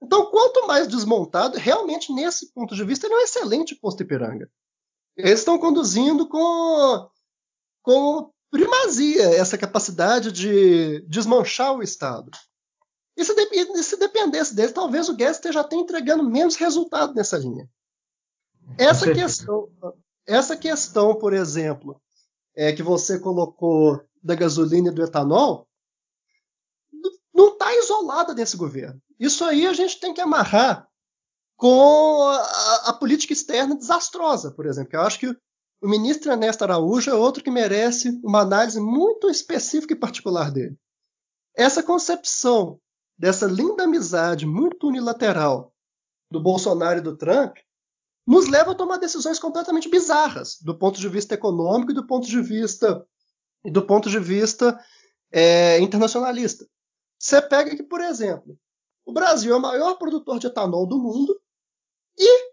[0.00, 4.48] Então, quanto mais desmontado, realmente, nesse ponto de vista, ele é um excelente posto Ipiranga.
[5.16, 7.10] Eles estão conduzindo com,
[7.82, 12.30] com primazia essa capacidade de desmanchar o Estado.
[13.18, 17.36] E se, de, se dependesse dele, talvez o Guedes esteja até entregando menos resultado nessa
[17.36, 17.68] linha.
[18.78, 19.68] Essa questão,
[20.24, 22.00] essa questão, por exemplo,
[22.54, 25.66] é, que você colocou da gasolina e do etanol,
[27.34, 29.02] não está isolada desse governo.
[29.18, 30.88] Isso aí a gente tem que amarrar
[31.56, 34.90] com a, a, política externa desastrosa, por exemplo.
[34.94, 39.92] Eu acho que o ministro Ernesto Araújo é outro que merece uma análise muito específica
[39.92, 40.78] e particular dele.
[41.56, 42.80] Essa concepção
[43.18, 45.74] dessa linda amizade muito unilateral
[46.30, 47.56] do Bolsonaro e do Trump
[48.26, 52.26] nos leva a tomar decisões completamente bizarras do ponto de vista econômico e do ponto
[52.26, 53.04] de vista
[53.64, 54.78] do ponto de vista
[55.32, 56.66] é, internacionalista.
[57.18, 58.56] Você pega aqui, por exemplo,
[59.04, 61.40] o Brasil é o maior produtor de etanol do mundo
[62.16, 62.52] e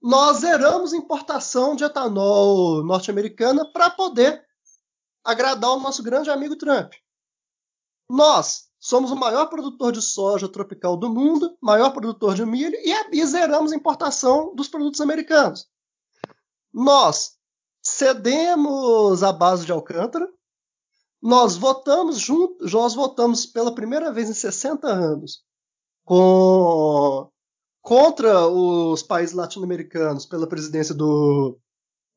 [0.00, 4.44] nós zeramos importação de etanol norte-americana para poder
[5.24, 6.92] agradar o nosso grande amigo Trump.
[8.14, 13.20] Nós somos o maior produtor de soja tropical do mundo, maior produtor de milho e,
[13.20, 15.66] e zeramos a importação dos produtos americanos.
[16.72, 17.32] Nós
[17.82, 20.28] cedemos a base de Alcântara,
[21.20, 25.42] nós votamos junto, nós votamos pela primeira vez em 60 anos
[26.04, 27.28] com,
[27.82, 31.58] contra os países latino-americanos pela presidência do,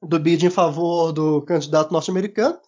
[0.03, 2.59] do BID em favor do candidato norte-americano.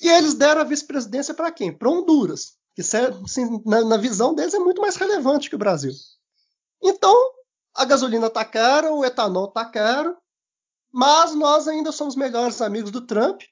[0.00, 1.72] E eles deram a vice-presidência para quem?
[1.72, 5.92] Para Honduras, que assim, na, na, visão deles é muito mais relevante que o Brasil.
[6.82, 7.14] Então,
[7.74, 10.16] a gasolina está cara, o etanol está caro,
[10.92, 13.42] mas nós ainda somos melhores amigos do Trump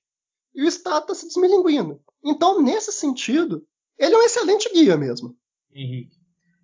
[0.55, 2.01] e o Estado está se desmilinguindo.
[2.25, 3.67] Então, nesse sentido,
[3.99, 5.37] ele é um excelente guia mesmo.
[5.75, 6.17] Henrique,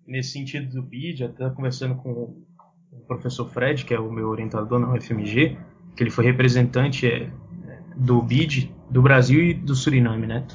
[0.07, 2.43] nesse sentido do BID, até conversando com
[2.91, 5.57] o professor Fred, que é o meu orientador na UFMG,
[5.95, 7.31] que ele foi representante é,
[7.95, 10.45] do BID do Brasil e do Suriname, né?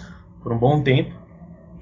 [0.43, 1.15] Por um bom tempo.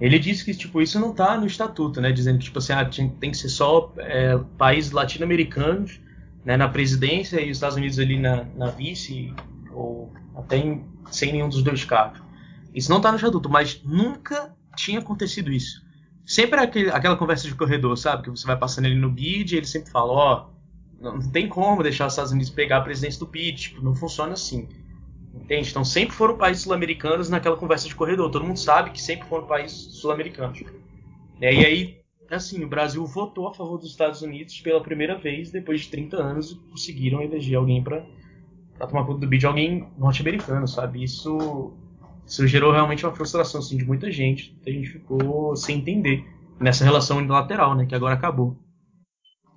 [0.01, 2.12] Ele disse que tipo isso não está no estatuto, né?
[2.12, 6.01] Dizendo que tipo assim, ah, tem que ser só é, países latino-americanos
[6.47, 9.34] né, na presidência e os Estados Unidos ali na, na vice
[9.72, 12.20] ou até em, sem nenhum dos dois cargos.
[12.72, 15.84] Isso não está no estatuto, mas nunca tinha acontecido isso.
[16.24, 18.22] Sempre aquele, aquela conversa de corredor, sabe?
[18.22, 21.49] Que você vai passando ele no BID e ele sempre fala, ó, oh, não tem
[21.49, 24.68] como deixar os Estados Unidos pegar a presidência do BID, tipo, não funciona assim.
[25.43, 25.70] Entende?
[25.70, 28.30] Então sempre foram países sul-americanos naquela conversa de corredor.
[28.30, 30.62] Todo mundo sabe que sempre foram países sul-americanos.
[31.41, 35.82] E aí, assim, o Brasil votou a favor dos Estados Unidos pela primeira vez depois
[35.82, 38.05] de 30 anos e conseguiram eleger alguém para
[38.89, 41.05] tomar conta do BID, alguém norte-americano, sabe?
[41.05, 41.72] Isso
[42.26, 44.59] isso gerou realmente uma frustração assim, de muita gente.
[44.66, 46.26] A gente ficou sem entender
[46.59, 47.87] nessa relação unilateral, né?
[47.87, 48.59] Que agora acabou.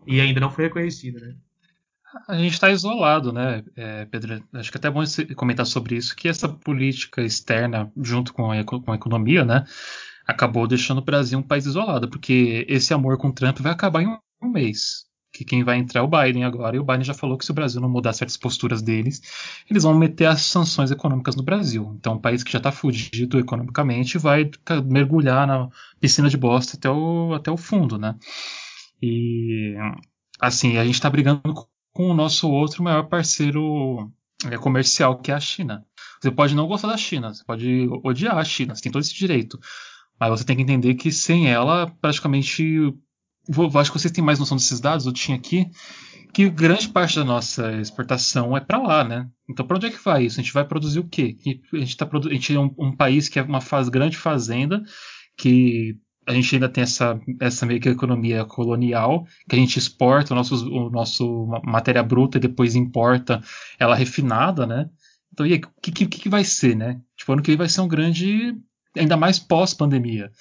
[0.05, 1.35] E ainda não foi reconhecida, né?
[2.27, 4.43] A gente está isolado, né, é, Pedro?
[4.53, 5.03] Acho que é até bom
[5.35, 9.65] comentar sobre isso, que essa política externa, junto com a, com a economia, né,
[10.25, 14.07] acabou deixando o Brasil um país isolado, porque esse amor com Trump vai acabar em
[14.41, 17.37] um mês que quem vai entrar é o Biden agora, e o Biden já falou
[17.37, 19.21] que se o Brasil não mudar certas posturas deles,
[19.69, 21.95] eles vão meter as sanções econômicas no Brasil.
[21.97, 24.49] Então, um país que já está fudido economicamente vai
[24.85, 28.15] mergulhar na piscina de bosta até o, até o fundo, né?
[29.01, 29.75] E,
[30.39, 31.41] assim, a gente está brigando
[31.93, 34.11] com o nosso outro maior parceiro
[34.45, 35.85] é, comercial, que é a China.
[36.21, 39.13] Você pode não gostar da China, você pode odiar a China, você tem todo esse
[39.13, 39.59] direito.
[40.19, 42.93] Mas você tem que entender que sem ela, praticamente
[43.47, 45.71] vou, acho que vocês têm mais noção desses dados, eu tinha aqui,
[46.33, 49.27] que grande parte da nossa exportação é para lá, né?
[49.49, 50.39] Então, para onde é que vai isso?
[50.39, 51.37] A gente vai produzir o quê?
[51.73, 54.83] A gente, tá, a gente é um, um, país que é uma faz, grande fazenda,
[55.35, 55.97] que
[56.29, 60.37] a gente ainda tem essa, essa meio que economia colonial, que a gente exporta o
[60.37, 63.41] nosso, o nosso matéria bruta e depois importa
[63.79, 64.87] ela refinada, né?
[65.33, 67.01] Então, e aí, o que, que, que vai ser, né?
[67.17, 68.55] Tipo, ano que vem vai ser um grande,
[68.95, 70.31] ainda mais pós-pandemia.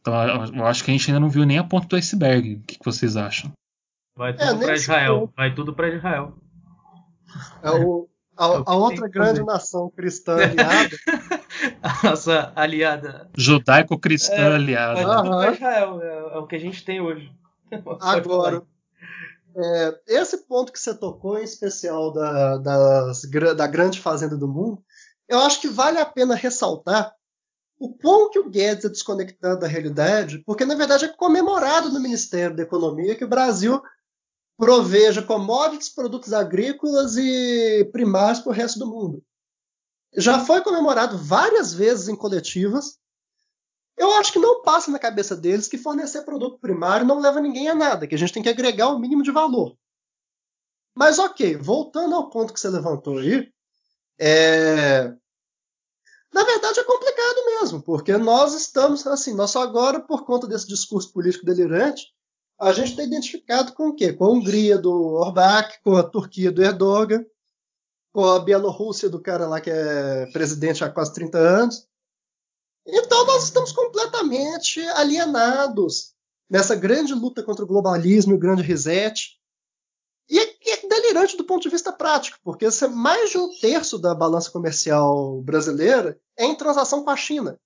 [0.00, 0.14] Então
[0.54, 2.54] eu acho que a gente ainda não viu nem a ponta do iceberg.
[2.54, 3.50] O que, que vocês acham?
[4.16, 5.20] Vai tudo é, para Israel.
[5.22, 5.34] Ponto.
[5.36, 6.38] Vai tudo para Israel.
[7.64, 10.96] É o, a, é a outra grande nação cristã aliada
[11.82, 13.30] a nossa aliada.
[13.36, 15.22] Judaico-cristã É, aliada.
[15.22, 17.30] Com Israel, é, é o que a gente tem hoje.
[18.00, 18.62] Agora,
[19.56, 23.22] é, esse ponto que você tocou, em especial da, das
[23.56, 24.82] da grande fazenda do mundo,
[25.28, 27.14] eu acho que vale a pena ressaltar
[27.78, 32.00] o quão que o Guedes é desconectado da realidade, porque na verdade é comemorado no
[32.00, 33.82] Ministério da Economia que o Brasil
[34.56, 39.22] proveja commodities, produtos agrícolas e primários para o resto do mundo.
[40.14, 42.98] Já foi comemorado várias vezes em coletivas.
[43.96, 47.68] Eu acho que não passa na cabeça deles que fornecer produto primário não leva ninguém
[47.68, 49.76] a nada, que a gente tem que agregar o mínimo de valor.
[50.94, 53.50] Mas ok, voltando ao ponto que você levantou aí,
[54.18, 55.14] é...
[56.32, 60.66] na verdade é complicado mesmo, porque nós estamos assim, nós só agora, por conta desse
[60.66, 62.12] discurso político delirante,
[62.58, 64.12] a gente está identificado com o quê?
[64.12, 67.24] Com a Hungria do Orbán, com a Turquia do Erdogan,
[68.12, 71.88] com a Bielorrússia do cara lá que é presidente há quase 30 anos.
[72.86, 76.12] Então nós estamos completamente alienados
[76.50, 79.40] nessa grande luta contra o globalismo e o grande reset.
[80.28, 84.14] E é, é delirante do ponto de vista prático, porque mais de um terço da
[84.14, 87.58] balança comercial brasileira é em transação com a China.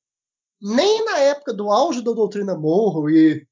[0.60, 3.46] Nem na época do auge da doutrina Monroe e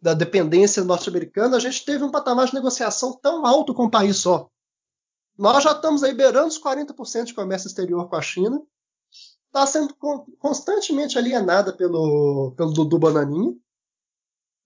[0.00, 4.18] da dependência norte-americana a gente teve um patamar de negociação tão alto com um país
[4.18, 4.50] só.
[5.38, 8.60] Nós já estamos aí beirando os 40% de comércio exterior com a China.
[9.46, 13.54] Está sendo con- constantemente alienada pelo, pelo Dudu Bananinha.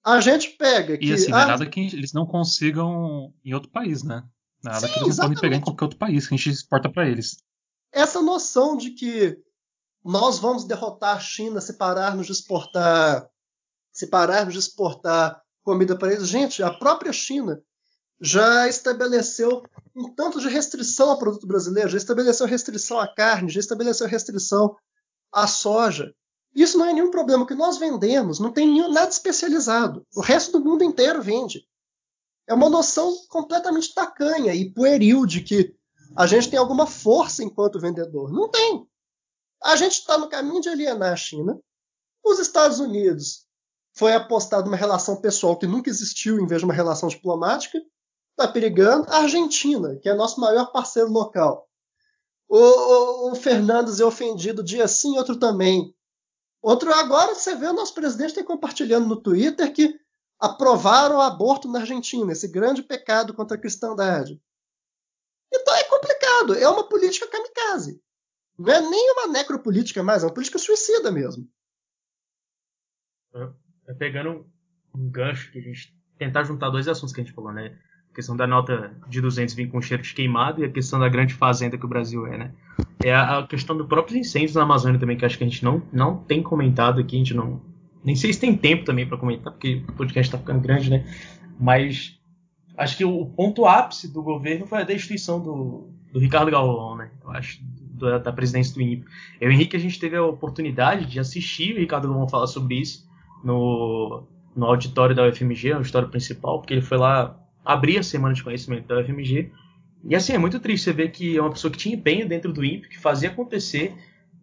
[0.05, 1.07] A gente pega que.
[1.07, 4.25] E assim, não é nada que eles não consigam em outro país, né?
[4.63, 6.91] Nada Sim, que eles não podem pegar em qualquer outro país que a gente exporta
[6.91, 7.37] pra eles.
[7.93, 9.39] essa noção de que
[10.05, 13.29] nós vamos derrotar a China se pararmos de exportar
[13.93, 16.29] se pararmos de exportar comida para eles.
[16.29, 17.61] Gente, a própria China
[18.21, 19.63] já estabeleceu
[19.95, 24.77] um tanto de restrição ao produto brasileiro, já estabeleceu restrição à carne, já estabeleceu restrição
[25.33, 26.15] à soja.
[26.55, 27.45] Isso não é nenhum problema.
[27.45, 30.07] O que nós vendemos não tem nenhum, nada especializado.
[30.15, 31.67] O resto do mundo inteiro vende.
[32.47, 35.75] É uma noção completamente tacanha e pueril de que
[36.17, 38.33] a gente tem alguma força enquanto vendedor.
[38.33, 38.89] Não tem.
[39.63, 41.61] A gente está no caminho de alienar a China.
[42.25, 43.47] Os Estados Unidos
[43.95, 47.79] foi apostado uma relação pessoal que nunca existiu em vez de uma relação diplomática.
[48.39, 49.11] Está perigando.
[49.11, 51.69] A Argentina, que é nosso maior parceiro local.
[52.49, 55.93] O, o, o Fernandes é ofendido dia sim, outro também.
[56.63, 59.99] Outro agora você vê o nosso presidente tem compartilhando no Twitter que
[60.39, 64.41] aprovaram o aborto na Argentina, esse grande pecado contra a cristandade.
[65.53, 68.01] Então é complicado, é uma política kamikaze.
[68.57, 71.51] Não é nem uma necropolítica mais, é uma política suicida mesmo.
[73.89, 74.51] É, pegando um,
[74.95, 77.77] um gancho que a gente tentar juntar dois assuntos que a gente falou, né?
[78.19, 81.35] Questão da nota de 200 vir com cheiro de queimado e a questão da grande
[81.35, 82.51] fazenda que o Brasil é, né?
[83.05, 85.81] É a, questão dos próprios incêndios na Amazônia também, que acho que a gente não,
[85.93, 87.63] não tem comentado aqui, a gente não.
[88.03, 91.07] Nem sei se tem tempo também para comentar, porque o podcast tá ficando grande, né?
[91.61, 92.19] Mas
[92.77, 97.13] acho que o ponto ápice do governo foi a destituição do, do Ricardo Galvão, né?
[97.23, 99.05] Eu acho, da, da presidência do INPE.
[99.41, 102.81] Eu e Henrique, a gente teve a oportunidade de assistir o Ricardo Galvão falar sobre
[102.81, 103.09] isso
[103.45, 104.25] no,
[104.57, 107.39] no auditório da UFMG, no auditório principal, porque ele foi lá
[107.69, 109.53] abrir a semana de conhecimento da UFMG.
[110.05, 112.51] E assim, é muito triste você ver que é uma pessoa que tinha empenho dentro
[112.51, 113.95] do INPE, que fazia acontecer,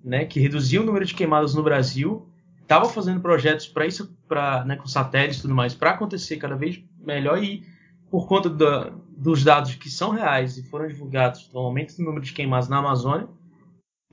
[0.04, 2.30] né, que reduzia o número de queimadas no Brasil,
[2.62, 6.56] estava fazendo projetos para isso, pra, né, com satélites e tudo mais, para acontecer cada
[6.56, 7.64] vez melhor e
[8.12, 12.24] por conta da, dos dados que são reais e foram divulgados do aumento do número
[12.24, 13.28] de queimadas na Amazônia,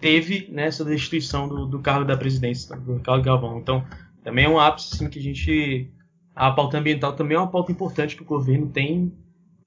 [0.00, 3.58] teve né, essa destituição do, do cargo da presidência, do Ricardo Galvão.
[3.58, 3.84] Então,
[4.24, 5.90] também é um ápice assim, que a gente.
[6.34, 9.12] A pauta ambiental também é uma pauta importante que o governo tem,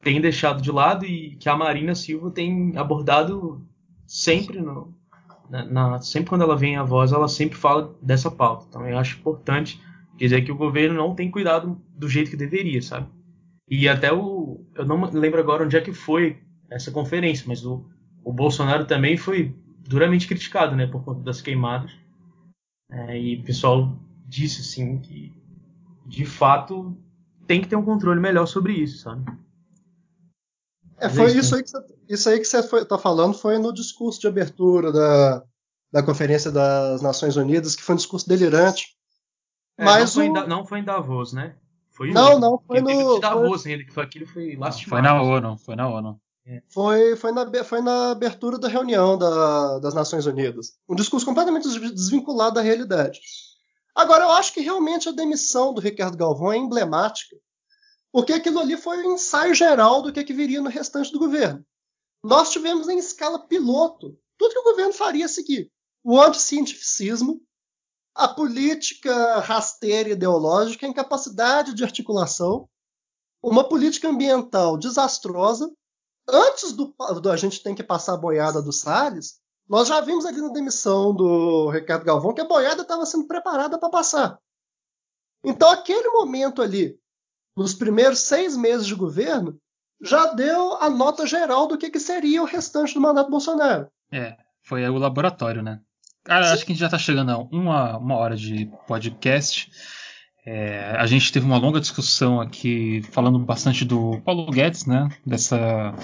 [0.01, 3.65] tem deixado de lado e que a Marina Silva tem abordado
[4.07, 4.93] sempre no,
[5.49, 8.65] na, na, sempre quando ela vem à voz, ela sempre fala dessa pauta.
[8.67, 9.79] Então eu acho importante
[10.17, 13.07] dizer que o governo não tem cuidado do jeito que deveria, sabe?
[13.69, 14.63] E até o.
[14.75, 16.39] Eu não lembro agora onde é que foi
[16.69, 17.85] essa conferência, mas o,
[18.23, 19.55] o Bolsonaro também foi
[19.87, 21.91] duramente criticado, né, por conta das queimadas.
[22.91, 23.97] É, e o pessoal
[24.27, 25.33] disse assim que
[26.05, 26.97] de fato
[27.47, 29.25] tem que ter um controle melhor sobre isso, sabe?
[30.97, 34.19] É, foi isso aí que você, isso aí que você está falando foi no discurso
[34.19, 35.43] de abertura da,
[35.91, 38.95] da Conferência das Nações Unidas, que foi um discurso delirante.
[39.77, 40.37] É, Mas não, foi o...
[40.37, 41.55] em, não foi em Davos, né?
[41.91, 42.39] Foi não, outro.
[42.39, 43.19] não, foi Quem no.
[43.19, 43.71] Davos foi...
[43.71, 46.19] ainda, que foi aquilo foi Foi na ONU, foi na ONU.
[46.47, 46.61] É.
[46.69, 50.73] Foi, foi, na, foi na abertura da reunião da, das Nações Unidas.
[50.87, 53.19] Um discurso completamente desvinculado da realidade.
[53.95, 57.37] Agora, eu acho que realmente a demissão do Ricardo Galvão é emblemática,
[58.11, 61.65] porque aquilo ali foi um ensaio geral do que, que viria no restante do governo.
[62.21, 65.71] Nós tivemos em escala piloto tudo que o governo faria a seguir.
[66.03, 67.41] o anticientificismo,
[68.13, 72.69] a política rasteira ideológica, a incapacidade de articulação,
[73.41, 75.71] uma política ambiental desastrosa.
[76.27, 80.25] Antes do, do a gente tem que passar a boiada do Salles, nós já vimos
[80.25, 84.39] ali na demissão do Ricardo Galvão que a boiada estava sendo preparada para passar.
[85.43, 86.97] Então, aquele momento ali,
[87.55, 89.59] nos primeiros seis meses de governo,
[90.01, 93.89] já deu a nota geral do que, que seria o restante do mandato Bolsonaro.
[94.11, 95.79] É, foi o laboratório, né?
[96.23, 99.71] Cara, acho que a gente já está chegando a uma, uma hora de podcast.
[100.45, 105.09] É, a gente teve uma longa discussão aqui falando bastante do Paulo Guedes, né?
[105.25, 105.95] Dessa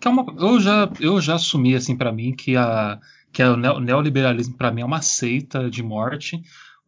[0.00, 2.98] que é uma, eu já eu já assumi assim para mim que a
[3.32, 6.42] que o neoliberalismo para mim é uma seita de morte,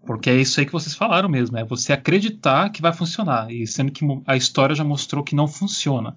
[0.05, 3.67] porque é isso aí que vocês falaram mesmo, é você acreditar que vai funcionar e
[3.67, 6.15] sendo que a história já mostrou que não funciona.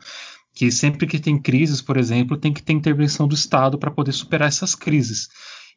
[0.53, 4.11] Que sempre que tem crises, por exemplo, tem que ter intervenção do Estado para poder
[4.11, 5.29] superar essas crises.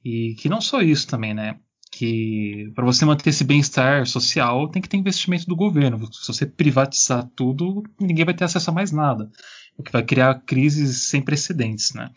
[0.04, 1.56] E que não só isso também, né?
[1.95, 6.09] Que para você manter esse bem-estar social tem que ter investimento do governo.
[6.12, 9.30] Se você privatizar tudo, ninguém vai ter acesso a mais nada.
[9.76, 12.11] O que vai criar crises sem precedentes, né?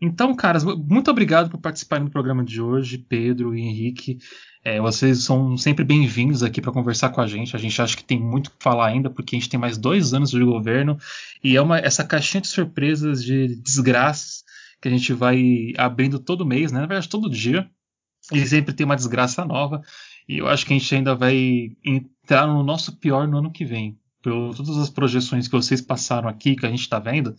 [0.00, 4.18] Então, caras, muito obrigado por participarem do programa de hoje, Pedro e Henrique.
[4.64, 7.54] É, vocês são sempre bem-vindos aqui para conversar com a gente.
[7.54, 10.14] A gente acha que tem muito que falar ainda, porque a gente tem mais dois
[10.14, 10.98] anos de governo
[11.42, 14.44] e é uma, essa caixinha de surpresas, de desgraças
[14.80, 16.80] que a gente vai abrindo todo mês, né?
[16.80, 17.68] Na verdade, todo dia.
[18.32, 19.82] E sempre tem uma desgraça nova.
[20.28, 23.64] E eu acho que a gente ainda vai entrar no nosso pior no ano que
[23.64, 23.98] vem.
[24.22, 27.36] Por todas as projeções que vocês passaram aqui, que a gente está vendo,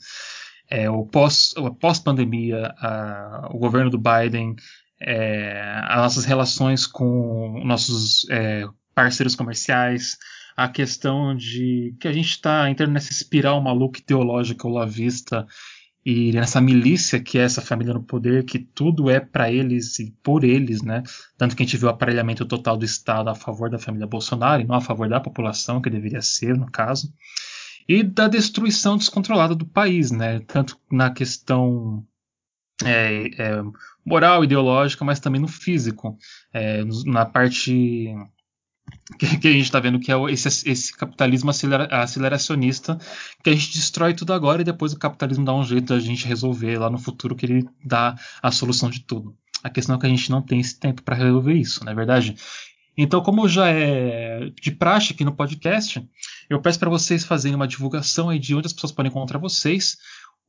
[0.70, 4.56] é, o pós-pandemia, pós o governo do Biden,
[5.02, 10.18] é, as nossas relações com nossos é, parceiros comerciais,
[10.56, 15.46] a questão de que a gente está entrando nessa espiral maluca ideológica olavista
[16.06, 20.12] e nessa milícia que é essa família no poder, que tudo é para eles e
[20.22, 21.02] por eles, né?
[21.36, 24.62] Tanto que a gente viu o aparelhamento total do Estado a favor da família Bolsonaro
[24.62, 27.12] e não a favor da população, que deveria ser, no caso.
[27.90, 30.42] E da destruição descontrolada do país, né?
[30.42, 32.06] Tanto na questão
[32.84, 33.64] é, é,
[34.06, 36.18] moral, ideológica, mas também no físico.
[36.54, 38.14] É, na parte
[39.20, 42.98] que, que a gente está vendo que é esse, esse capitalismo acelera, aceleracionista,
[43.44, 46.28] que a gente destrói tudo agora e depois o capitalismo dá um jeito da gente
[46.28, 49.36] resolver lá no futuro que ele dá a solução de tudo.
[49.64, 51.96] A questão é que a gente não tem esse tempo para resolver isso, não é
[51.96, 52.36] verdade?
[52.98, 56.08] Então, como já é de praxe aqui no podcast,
[56.50, 59.98] eu peço para vocês fazerem uma divulgação aí de onde as pessoas podem encontrar vocês.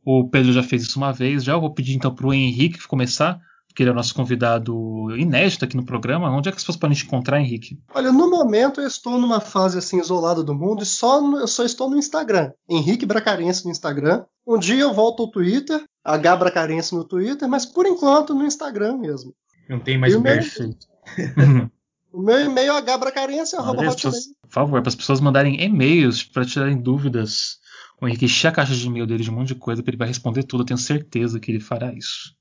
[0.04, 2.86] O Pedro já fez isso uma vez, já eu vou pedir então para o Henrique
[2.86, 3.40] começar
[3.76, 6.30] que ele é o nosso convidado inédito aqui no programa.
[6.30, 7.78] Onde é que as pessoas podem te encontrar, Henrique?
[7.94, 11.62] Olha, no momento eu estou numa fase assim isolada do mundo e só eu só
[11.62, 12.52] estou no Instagram.
[12.66, 14.24] Henrique Bracarense no Instagram.
[14.46, 18.96] Um dia eu volto ao Twitter, H Bracarense no Twitter, mas por enquanto no Instagram
[18.96, 19.34] mesmo.
[19.68, 20.86] Não tem mais e o meu, Perfeito.
[22.10, 23.76] o meu e-mail é hbracarense.com.
[23.76, 27.58] Por favor, para as pessoas mandarem e-mails para tirarem dúvidas.
[28.00, 29.98] O Henrique enche a caixa de e-mail dele de um monte de coisa, que ele
[29.98, 30.62] vai responder tudo.
[30.62, 32.34] Eu tenho certeza que ele fará isso.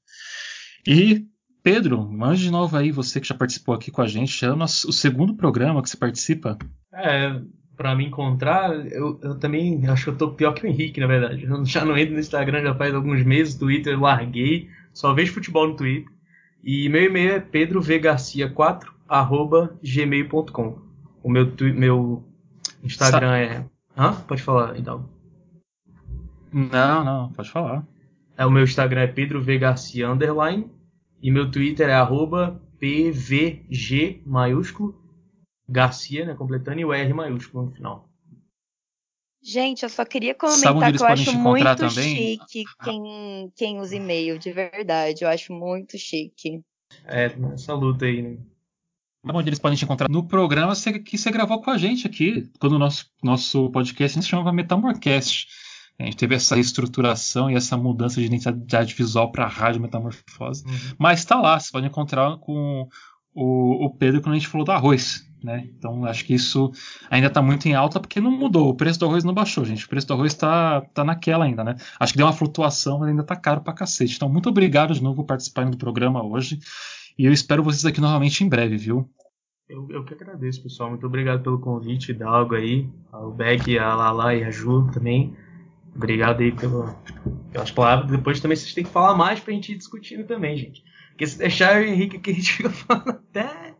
[0.87, 1.25] E,
[1.63, 4.45] Pedro, mande de novo aí, você que já participou aqui com a gente.
[4.45, 6.57] É o, nosso, o segundo programa que você participa.
[6.93, 7.41] É,
[7.75, 11.07] para me encontrar, eu, eu, também acho que eu tô pior que o Henrique, na
[11.07, 11.43] verdade.
[11.43, 15.33] Eu já não entro no Instagram já faz alguns meses, Twitter eu larguei, só vejo
[15.33, 16.11] futebol no Twitter.
[16.63, 18.87] E meu e-mail é pedroVgarcia4
[19.83, 20.79] gmail.com.
[21.21, 22.23] O meu, meu
[22.83, 23.65] Instagram Sa é.
[23.97, 24.13] Hã?
[24.27, 25.09] Pode falar, então.
[26.51, 27.83] Não, não, pode falar.
[28.37, 30.69] É, o meu Instagram é Pedro V Garcia underline
[31.21, 35.01] e meu Twitter é arroba PVG maiúsculo
[35.67, 38.09] Garcia, né, completando e o R maiúsculo no final.
[39.41, 42.15] Gente, eu só queria comentar que eu acho muito também?
[42.15, 45.23] chique quem, quem usa e-mail, de verdade.
[45.23, 46.61] Eu acho muito chique.
[47.05, 48.37] É, essa luta aí, né?
[49.23, 52.73] Onde eles podem te encontrar no programa que você gravou com a gente aqui, quando
[52.73, 55.47] o nosso, nosso podcast se chamava Metamorcast.
[55.97, 60.65] A gente teve essa reestruturação e essa mudança de identidade visual para a rádio metamorfose.
[60.65, 60.95] Uhum.
[60.97, 62.87] Mas está lá, você pode encontrar com
[63.33, 65.25] o, o, Pedro quando a gente falou do arroz.
[65.41, 65.69] Né?
[65.77, 66.71] Então acho que isso
[67.09, 68.69] ainda está muito em alta porque não mudou.
[68.69, 69.85] O preço do arroz não baixou, gente.
[69.85, 71.75] O preço do arroz está tá naquela ainda, né?
[71.99, 74.15] Acho que deu uma flutuação, mas ainda está caro para cacete.
[74.15, 76.59] Então, muito obrigado de novo por participarem do programa hoje.
[77.17, 79.09] E eu espero vocês aqui novamente em breve, viu?
[79.69, 80.89] Eu, eu que agradeço, pessoal.
[80.89, 85.35] Muito obrigado pelo convite, Dalgo aí, ao Beck, a Lala e a Ju também.
[85.95, 86.93] Obrigado aí pelo,
[87.51, 88.11] pelas palavras.
[88.11, 90.83] Depois também vocês têm que falar mais pra gente ir discutindo também, gente.
[91.09, 93.73] Porque se deixar o Henrique aqui, a gente fica falando até.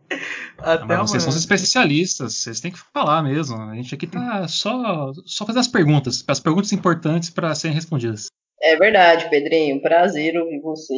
[0.58, 3.56] até Não, vocês são os especialistas, vocês têm que falar mesmo.
[3.56, 8.28] A gente aqui tá só, só fazendo as perguntas, as perguntas importantes para serem respondidas.
[8.62, 9.82] É verdade, Pedrinho.
[9.82, 10.94] Prazer ouvir você.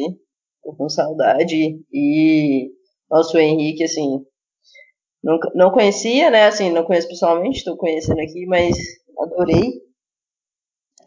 [0.63, 1.81] tô com saudade.
[1.91, 2.71] E
[3.11, 4.23] nosso Henrique, assim,
[5.21, 6.45] não, não conhecia, né?
[6.45, 8.77] Assim, não conheço pessoalmente, estou conhecendo aqui, mas
[9.19, 9.88] adorei.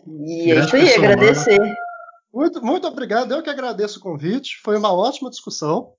[0.06, 1.60] E é isso aí, agradecer.
[2.32, 4.60] Muito, muito obrigado, eu que agradeço o convite.
[4.64, 5.92] Foi uma ótima discussão.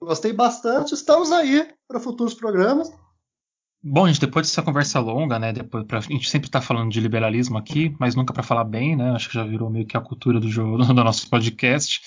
[0.00, 0.94] Gostei bastante.
[0.94, 2.90] Estamos aí para futuros programas.
[3.82, 5.52] Bom, gente, depois dessa conversa longa, né?
[5.52, 8.96] Depois, pra, a gente sempre está falando de liberalismo aqui, mas nunca para falar bem,
[8.96, 9.10] né?
[9.10, 12.00] Acho que já virou meio que a cultura do, jogo, do nosso podcast.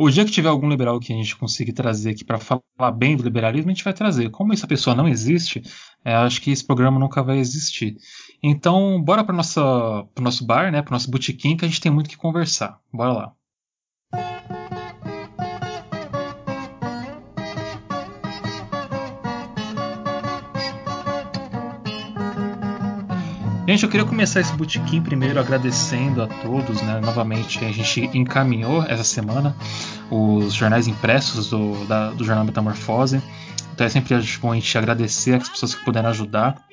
[0.00, 3.16] O dia que tiver algum liberal que a gente consiga trazer aqui para falar bem
[3.16, 4.30] do liberalismo, a gente vai trazer.
[4.30, 5.60] Como essa pessoa não existe,
[6.04, 7.96] é, acho que esse programa nunca vai existir.
[8.40, 9.36] Então, bora para o
[10.22, 10.82] nosso bar, né?
[10.82, 12.78] Para o nosso botequim, que a gente tem muito que conversar.
[12.92, 14.67] Bora lá.
[23.78, 27.00] Gente, eu queria começar esse botequim primeiro agradecendo a todos, né?
[27.00, 29.54] Novamente, a gente encaminhou essa semana
[30.10, 33.22] os jornais impressos do, da, do jornal Metamorfose.
[33.72, 36.66] Então é sempre bom a gente agradecer as pessoas que puderam ajudar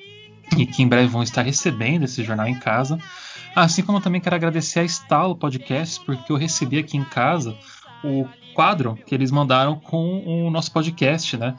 [0.56, 2.98] e que em breve vão estar recebendo esse jornal em casa.
[3.54, 7.56] Assim como eu também quero agradecer a Estalo Podcast, porque eu recebi aqui em casa
[8.02, 11.54] o quadro que eles mandaram com o nosso podcast, né?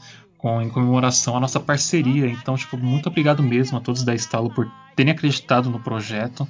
[0.47, 2.27] Com, em comemoração à nossa parceria.
[2.27, 6.47] Então, tipo, muito obrigado mesmo a todos da Estalo por terem acreditado no projeto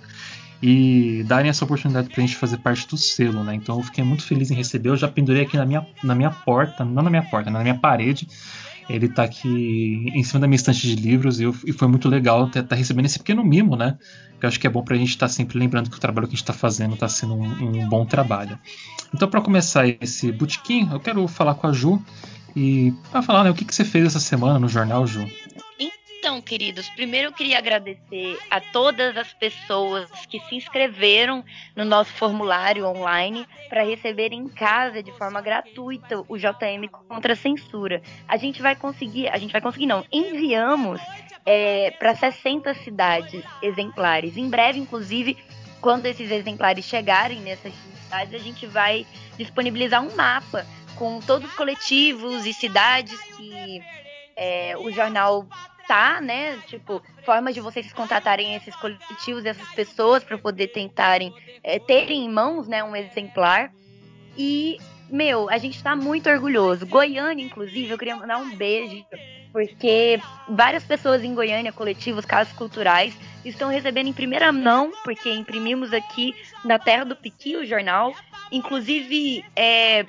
[0.61, 3.55] e darem essa oportunidade para a gente fazer parte do selo, né?
[3.55, 4.89] Então eu fiquei muito feliz em receber.
[4.89, 7.75] Eu já pendurei aqui na minha, na minha porta, não na minha porta, na minha
[7.75, 8.27] parede.
[8.89, 12.07] Ele está aqui em cima da minha estante de livros e, eu, e foi muito
[12.07, 13.97] legal estar tá recebendo esse pequeno mimo, né?
[14.39, 15.99] Que eu acho que é bom para a gente estar tá sempre lembrando que o
[15.99, 18.57] trabalho que a gente está fazendo está sendo um, um, bom trabalho.
[19.13, 22.01] Então, para começar esse botequim, eu quero falar com a Ju
[22.59, 25.29] e para falar, né, o que, que você fez essa semana no jornal, Ju?
[25.79, 32.11] Então, queridos, primeiro eu queria agradecer a todas as pessoas que se inscreveram no nosso
[32.13, 38.01] formulário online para receber em casa de forma gratuita o JM contra a censura.
[38.27, 40.99] A gente vai conseguir, a gente vai conseguir não, enviamos
[41.45, 44.35] é, para 60 cidades exemplares.
[44.35, 45.37] Em breve, inclusive,
[45.79, 47.71] quando esses exemplares chegarem nessas
[48.03, 49.05] cidades, a gente vai
[49.37, 50.65] disponibilizar um mapa
[50.97, 53.81] com todos os coletivos e cidades que
[54.35, 55.47] é, o jornal
[55.87, 56.57] tá, né?
[56.67, 61.33] Tipo, formas de vocês contatarem esses coletivos, essas pessoas para poder tentarem
[61.63, 63.71] é, terem em mãos, né, um exemplar.
[64.37, 64.77] E,
[65.09, 66.85] meu, a gente tá muito orgulhoso.
[66.85, 69.05] Goiânia, inclusive, eu queria mandar um beijo
[69.51, 75.93] porque várias pessoas em Goiânia, coletivos, casas culturais, estão recebendo em primeira mão, porque imprimimos
[75.93, 78.13] aqui na Terra do Piqui o jornal.
[78.51, 80.05] Inclusive, é,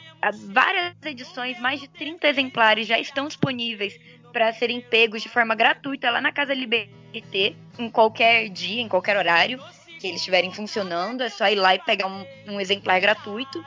[0.49, 3.99] várias edições, mais de 30 exemplares já estão disponíveis
[4.33, 9.17] para serem pegos de forma gratuita lá na Casa Liberté, em qualquer dia, em qualquer
[9.17, 9.59] horário
[9.99, 11.23] que eles estiverem funcionando.
[11.23, 13.65] É só ir lá e pegar um, um exemplar gratuito.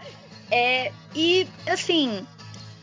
[0.51, 2.27] É, e, assim,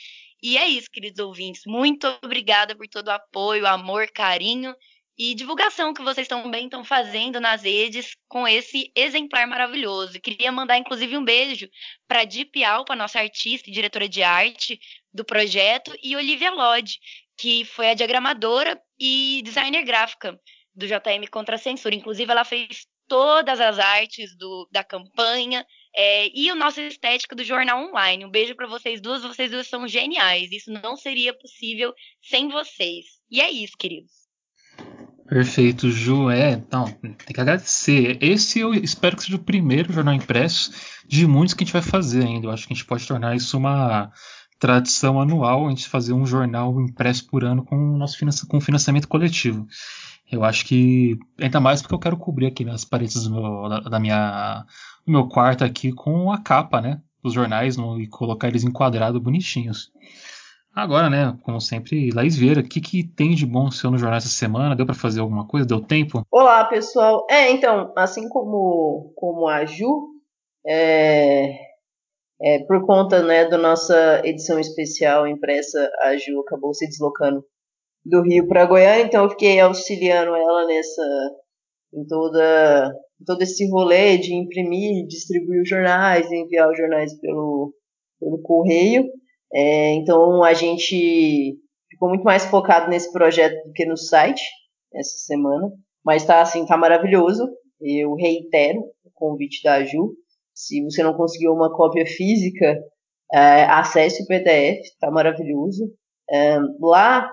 [0.42, 1.64] E é isso, queridos ouvintes.
[1.66, 4.76] Muito obrigada por todo o apoio, amor, carinho
[5.18, 10.20] e divulgação que vocês também estão fazendo nas redes com esse exemplar maravilhoso.
[10.20, 11.70] Queria mandar, inclusive, um beijo
[12.08, 14.80] para Deep Alpa, nossa artista e diretora de arte
[15.14, 17.00] do projeto, e Olivia Lodge,
[17.38, 20.40] que foi a diagramadora e designer gráfica
[20.76, 21.96] do JM Contra a Censura.
[21.96, 25.66] Inclusive, ela fez todas as artes do, da campanha
[25.96, 28.26] é, e o nosso estética do jornal online.
[28.26, 30.52] Um beijo para vocês duas, vocês duas são geniais.
[30.52, 33.06] Isso não seria possível sem vocês.
[33.30, 34.25] E é isso, queridos.
[35.28, 36.30] Perfeito, Ju.
[36.30, 38.18] É, então, tem que agradecer.
[38.22, 40.72] Esse eu espero que seja o primeiro jornal impresso
[41.08, 42.48] de muitos que a gente vai fazer ainda.
[42.48, 44.12] Eu acho que a gente pode tornar isso uma
[44.60, 49.68] tradição anual a gente fazer um jornal impresso por ano com nosso com financiamento coletivo.
[50.32, 53.80] Eu acho que ainda mais porque eu quero cobrir aqui as paredes do meu, da,
[53.82, 54.66] da, minha
[55.06, 59.22] do meu quarto aqui com a capa, né, dos jornais no, e colocar eles enquadrados
[59.22, 59.92] bonitinhos.
[60.76, 64.18] Agora, né, como sempre, Laís Vieira, o que, que tem de bom seu no jornal
[64.18, 64.76] essa semana?
[64.76, 65.66] Deu para fazer alguma coisa?
[65.66, 66.22] Deu tempo?
[66.30, 67.26] Olá, pessoal.
[67.30, 70.10] É, então, assim como, como a Ju,
[70.68, 71.50] é,
[72.42, 77.46] é, por conta né, da nossa edição especial impressa, a Ju acabou se deslocando
[78.04, 81.02] do Rio para Goiânia, então eu fiquei auxiliando ela nessa
[81.94, 82.94] em toda
[83.26, 87.74] todo esse rolê de imprimir, distribuir os jornais, enviar os jornais pelo,
[88.20, 89.06] pelo correio.
[89.54, 91.58] É, então a gente
[91.90, 94.42] ficou muito mais focado nesse projeto do que no site
[94.94, 95.72] essa semana,
[96.04, 97.48] mas está assim, tá maravilhoso.
[97.82, 100.14] Eu reitero o convite da Ju.
[100.54, 102.80] Se você não conseguiu uma cópia física,
[103.34, 105.92] é, acesse o PDF, tá maravilhoso.
[106.30, 107.30] É, lá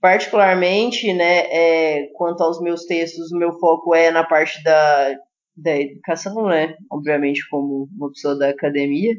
[0.00, 5.14] particularmente, né, é, quanto aos meus textos, o meu foco é na parte da,
[5.56, 9.12] da educação, né, obviamente como uma pessoa da academia,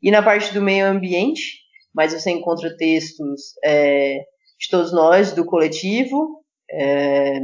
[0.00, 1.58] e na parte do meio ambiente,
[1.98, 4.20] mas você encontra textos é,
[4.56, 7.40] de todos nós, do coletivo, é,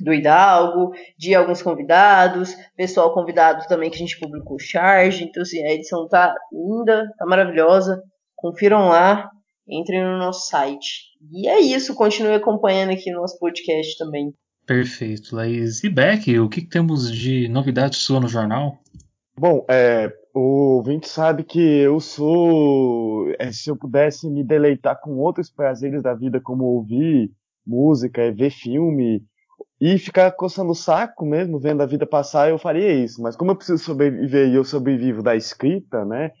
[0.00, 5.62] do Hidalgo, de alguns convidados, pessoal convidado também que a gente publicou charge, então assim,
[5.62, 8.02] a edição tá linda, tá maravilhosa,
[8.34, 9.30] confiram lá,
[9.68, 11.10] entrem no nosso site.
[11.30, 14.32] E é isso, continue acompanhando aqui no nosso podcast também.
[14.66, 15.84] Perfeito, Laís.
[15.84, 18.78] E Beck, o que temos de novidade sua no jornal?
[19.38, 23.32] Bom, é, o ouvinte sabe que eu sou.
[23.38, 27.32] É, se eu pudesse me deleitar com outros prazeres da vida, como ouvir
[27.66, 29.24] música, ver filme
[29.80, 33.22] e ficar coçando o saco mesmo, vendo a vida passar, eu faria isso.
[33.22, 36.32] Mas como eu preciso sobreviver e eu sobrevivo da escrita, né?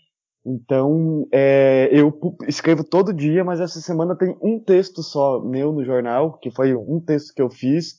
[0.44, 2.12] Então, é, eu
[2.46, 6.74] escrevo todo dia, mas essa semana tem um texto só meu no jornal, que foi
[6.74, 7.94] um texto que eu fiz,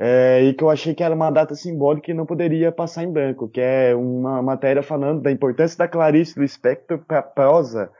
[0.00, 3.12] é, e que eu achei que era uma data simbólica e não poderia passar em
[3.12, 7.90] branco, que é uma matéria falando da importância da Clarice Lispector para a prosa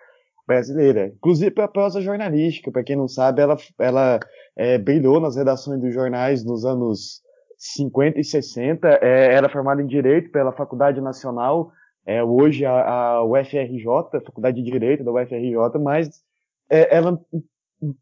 [0.46, 2.72] brasileira, inclusive para a prosa jornalística.
[2.72, 4.20] Para quem não sabe, ela, ela
[4.56, 7.20] é, brilhou nas redações dos jornais nos anos
[7.58, 11.70] 50 e 60, é, era formada em Direito pela Faculdade Nacional
[12.06, 13.84] é, hoje a, a UFRJ,
[14.24, 16.08] Faculdade de Direito da UFRJ, mas
[16.70, 16.96] é,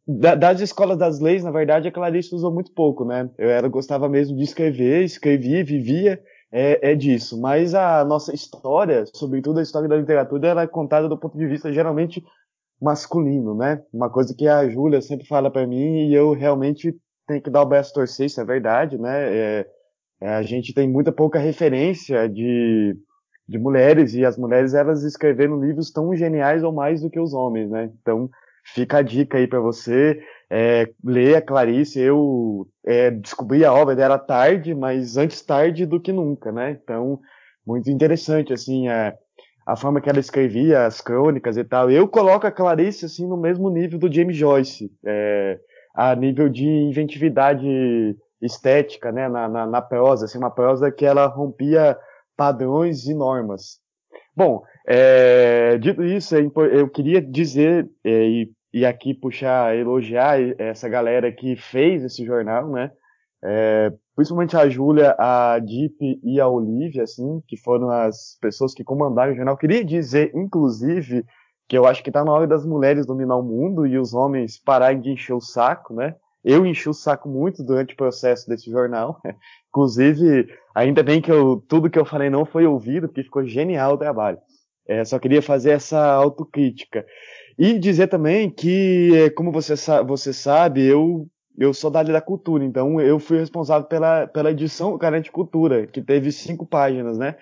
[0.08, 3.30] ela das escolas das leis, na verdade, a Clarice usou muito pouco, né?
[3.38, 7.40] Eu era, gostava mesmo de escrever, escrevia, vivia é, é, disso.
[7.40, 11.46] Mas a nossa história, sobretudo a história da literatura, ela é contada do ponto de
[11.46, 12.24] vista geralmente
[12.80, 13.82] masculino, né?
[13.92, 16.94] Uma coisa que a Júlia sempre fala para mim e eu realmente
[17.26, 19.36] tenho que dar o braço torcer, isso é verdade, né?
[19.36, 19.66] É,
[20.20, 22.96] é, a gente tem muita pouca referência de
[23.48, 27.32] de mulheres e as mulheres elas escreveram livros tão geniais ou mais do que os
[27.32, 27.90] homens, né?
[28.02, 28.28] Então
[28.64, 30.20] fica a dica aí para você
[30.50, 30.88] é,
[31.36, 32.00] a Clarice.
[32.00, 36.78] Eu é, descobri a obra dela tarde, mas antes tarde do que nunca, né?
[36.82, 37.20] Então
[37.66, 39.14] muito interessante assim a,
[39.66, 41.90] a forma que ela escrevia as crônicas e tal.
[41.90, 45.58] Eu coloco a Clarice assim no mesmo nível do James Joyce, é,
[45.94, 49.28] a nível de inventividade estética, né?
[49.28, 51.98] Na, na, na prosa, assim, uma prosa que ela rompia
[52.36, 53.80] padrões e normas.
[54.38, 56.38] Bom, é, dito isso, é
[56.70, 62.70] eu queria dizer é, e, e, aqui puxar, elogiar essa galera que fez esse jornal,
[62.70, 62.92] né?
[63.42, 68.84] É, principalmente a Júlia, a Deep e a Olivia, assim, que foram as pessoas que
[68.84, 69.56] comandaram o jornal.
[69.56, 71.24] Queria dizer, inclusive,
[71.68, 74.56] que eu acho que está na hora das mulheres dominar o mundo e os homens
[74.56, 76.14] pararem de encher o saco, né?
[76.44, 79.20] Eu enchi o saco muito durante o processo desse jornal.
[79.78, 83.94] Inclusive, ainda bem que eu, tudo que eu falei não foi ouvido, porque ficou genial
[83.94, 84.38] o trabalho.
[84.88, 87.06] É, só queria fazer essa autocrítica.
[87.56, 89.74] E dizer também que, é, como você,
[90.04, 94.50] você sabe, eu, eu sou da área da cultura, então eu fui responsável pela, pela
[94.50, 97.36] edição do Carente Cultura, que teve cinco páginas, né?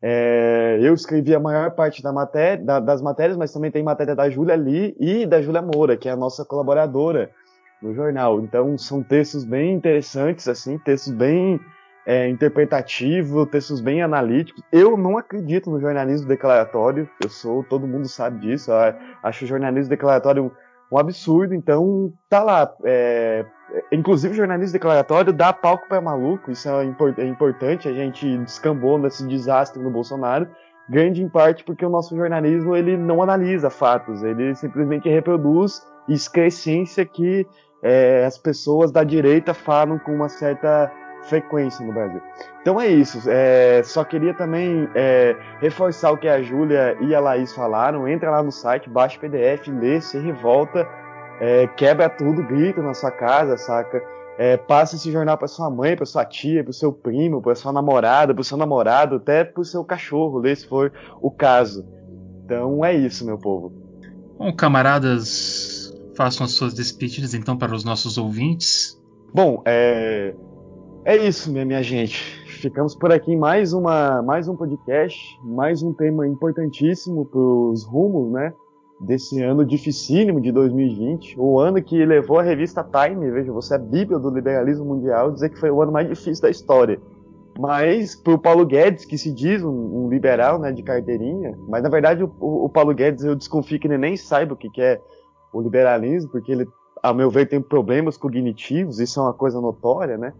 [0.00, 4.16] É, eu escrevi a maior parte da matéria, da, das matérias, mas também tem matéria
[4.16, 7.30] da Júlia ali e da Júlia Moura, que é a nossa colaboradora
[7.82, 8.40] no jornal.
[8.40, 11.60] Então são textos bem interessantes, assim, textos bem
[12.06, 14.62] é, interpretativos, textos bem analíticos.
[14.70, 18.70] Eu não acredito no jornalismo declaratório, eu sou, todo mundo sabe disso,
[19.22, 20.52] acho o jornalismo declaratório
[20.92, 22.72] um absurdo, então tá lá.
[22.84, 23.44] É,
[23.90, 26.84] inclusive o jornalismo declaratório dá palco para maluco, isso é,
[27.18, 30.46] é importante, a gente descambou nesse desastre no Bolsonaro,
[30.88, 37.04] grande em parte porque o nosso jornalismo ele não analisa fatos, ele simplesmente reproduz excrescência
[37.04, 37.46] que
[37.82, 40.90] é, as pessoas da direita falam com uma certa
[41.28, 42.20] frequência no Brasil.
[42.60, 43.20] Então é isso.
[43.28, 48.08] É, só queria também é, reforçar o que a Júlia e a Laís falaram.
[48.08, 50.88] Entra lá no site, baixa o PDF, lê, se revolta,
[51.40, 54.02] é, quebra tudo, grita na sua casa, saca?
[54.36, 57.72] É, passa esse jornal para sua mãe, para sua tia, para seu primo, para sua
[57.72, 61.86] namorada, para seu namorado, até para o seu cachorro, lê se for o caso.
[62.44, 63.72] Então é isso, meu povo.
[64.36, 69.00] Bom, camaradas, façam as suas despedidas então para os nossos ouvintes.
[69.32, 70.34] Bom, é,
[71.04, 72.16] é isso, minha, minha gente.
[72.60, 77.84] Ficamos por aqui em mais, uma, mais um podcast, mais um tema importantíssimo para os
[77.84, 78.54] rumos, né?
[79.00, 83.76] Desse ano dificílimo de 2020, o ano que levou a revista Time, veja, você é
[83.76, 86.98] a bíblia do liberalismo mundial, dizer que foi o ano mais difícil da história.
[87.58, 91.82] Mas para o Paulo Guedes, que se diz um, um, liberal né, de carteirinha, mas
[91.82, 94.80] na verdade o, o, Paulo Guedes eu desconfio que ele nem saiba o que, que
[94.80, 95.00] é
[95.52, 96.66] o liberalismo, porque ele,
[97.02, 100.32] a meu ver, tem problemas cognitivos, isso é uma coisa notória, né?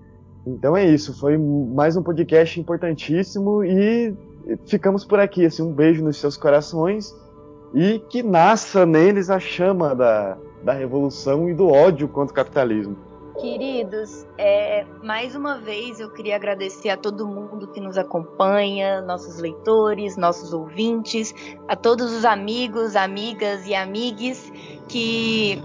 [0.46, 4.14] Então é isso, foi mais um podcast importantíssimo e
[4.66, 5.46] ficamos por aqui.
[5.46, 7.14] Assim, um beijo nos seus corações
[7.72, 12.96] e que nasça neles a chama da, da revolução e do ódio contra o capitalismo.
[13.40, 19.40] Queridos, é, mais uma vez eu queria agradecer a todo mundo que nos acompanha, nossos
[19.40, 21.34] leitores, nossos ouvintes,
[21.66, 24.52] a todos os amigos, amigas e amigues
[24.88, 25.60] que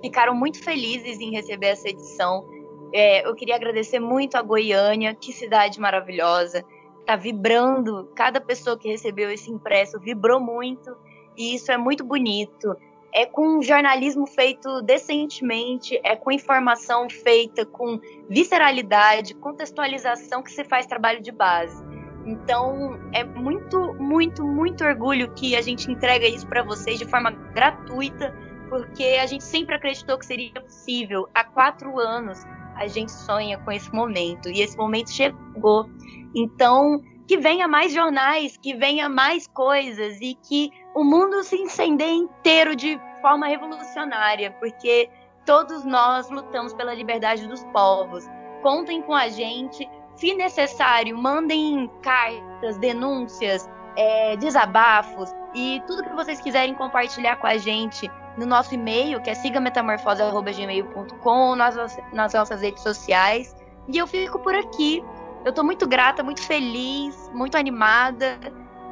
[0.00, 2.48] ficaram muito felizes em receber essa edição.
[2.92, 6.64] É, eu queria agradecer muito a Goiânia, que cidade maravilhosa,
[7.06, 10.96] tá vibrando, cada pessoa que recebeu esse impresso vibrou muito,
[11.36, 12.76] e isso é muito bonito
[13.12, 20.86] é com jornalismo feito decentemente, é com informação feita com visceralidade, contextualização que se faz
[20.86, 21.82] trabalho de base.
[22.24, 27.30] Então, é muito, muito, muito orgulho que a gente entrega isso para vocês de forma
[27.30, 28.36] gratuita,
[28.68, 31.28] porque a gente sempre acreditou que seria possível.
[31.34, 32.44] Há quatro anos
[32.80, 35.88] a gente sonha com esse momento e esse momento chegou.
[36.34, 42.16] Então, que venha mais jornais, que venha mais coisas e que o mundo se incendeie
[42.16, 45.10] inteiro de forma revolucionária, porque
[45.44, 48.24] todos nós lutamos pela liberdade dos povos.
[48.62, 49.86] Contem com a gente.
[50.16, 57.58] Se necessário, mandem cartas, denúncias, é, desabafos e tudo que vocês quiserem compartilhar com a
[57.58, 61.76] gente no nosso e-mail, que é sigametamorfose.gmail.com, nas,
[62.12, 63.54] nas nossas redes sociais.
[63.88, 65.02] E eu fico por aqui
[65.44, 68.38] eu tô muito grata, muito feliz, muito animada.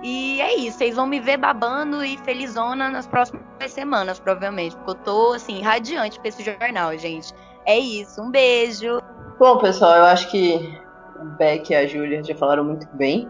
[0.02, 4.76] E é isso, vocês vão me ver babando e felizona nas próximas semanas, provavelmente.
[4.76, 7.34] Porque eu tô, assim, radiante com esse jornal, gente.
[7.66, 9.00] É isso, um beijo.
[9.38, 10.80] Bom, pessoal, eu acho que
[11.20, 13.28] o Beck e a Júlia já falaram muito bem.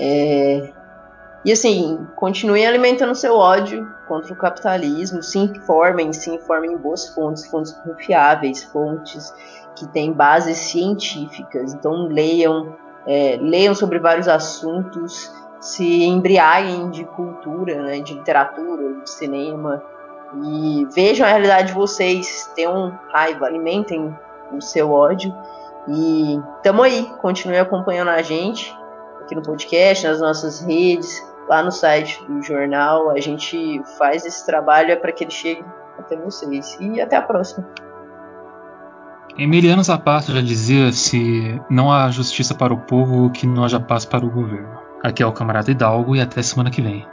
[0.00, 0.72] É...
[1.44, 7.08] E assim, continuem alimentando seu ódio contra o capitalismo, se informem, se informem em boas
[7.08, 9.34] fontes, fontes confiáveis, fontes
[9.74, 11.74] que têm bases científicas.
[11.74, 19.10] Então leiam, é, leiam sobre vários assuntos, se embriaguem de cultura, né, de literatura, de
[19.10, 19.82] cinema
[20.44, 24.16] e vejam a realidade de vocês, tenham raiva, alimentem
[24.52, 25.34] o seu ódio
[25.88, 28.74] e tamo aí, continue acompanhando a gente
[29.20, 31.22] aqui no podcast, nas nossas redes,
[31.52, 35.62] lá no site do jornal, a gente faz esse trabalho para que ele chegue
[35.98, 36.78] até vocês.
[36.80, 37.68] E até a próxima.
[39.36, 44.06] Emiliano Zapata já dizia: se não há justiça para o povo, que não haja paz
[44.06, 44.80] para o governo.
[45.04, 47.06] Aqui é o camarada Hidalgo e até semana que vem.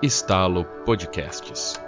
[0.00, 1.83] Estalo Podcasts.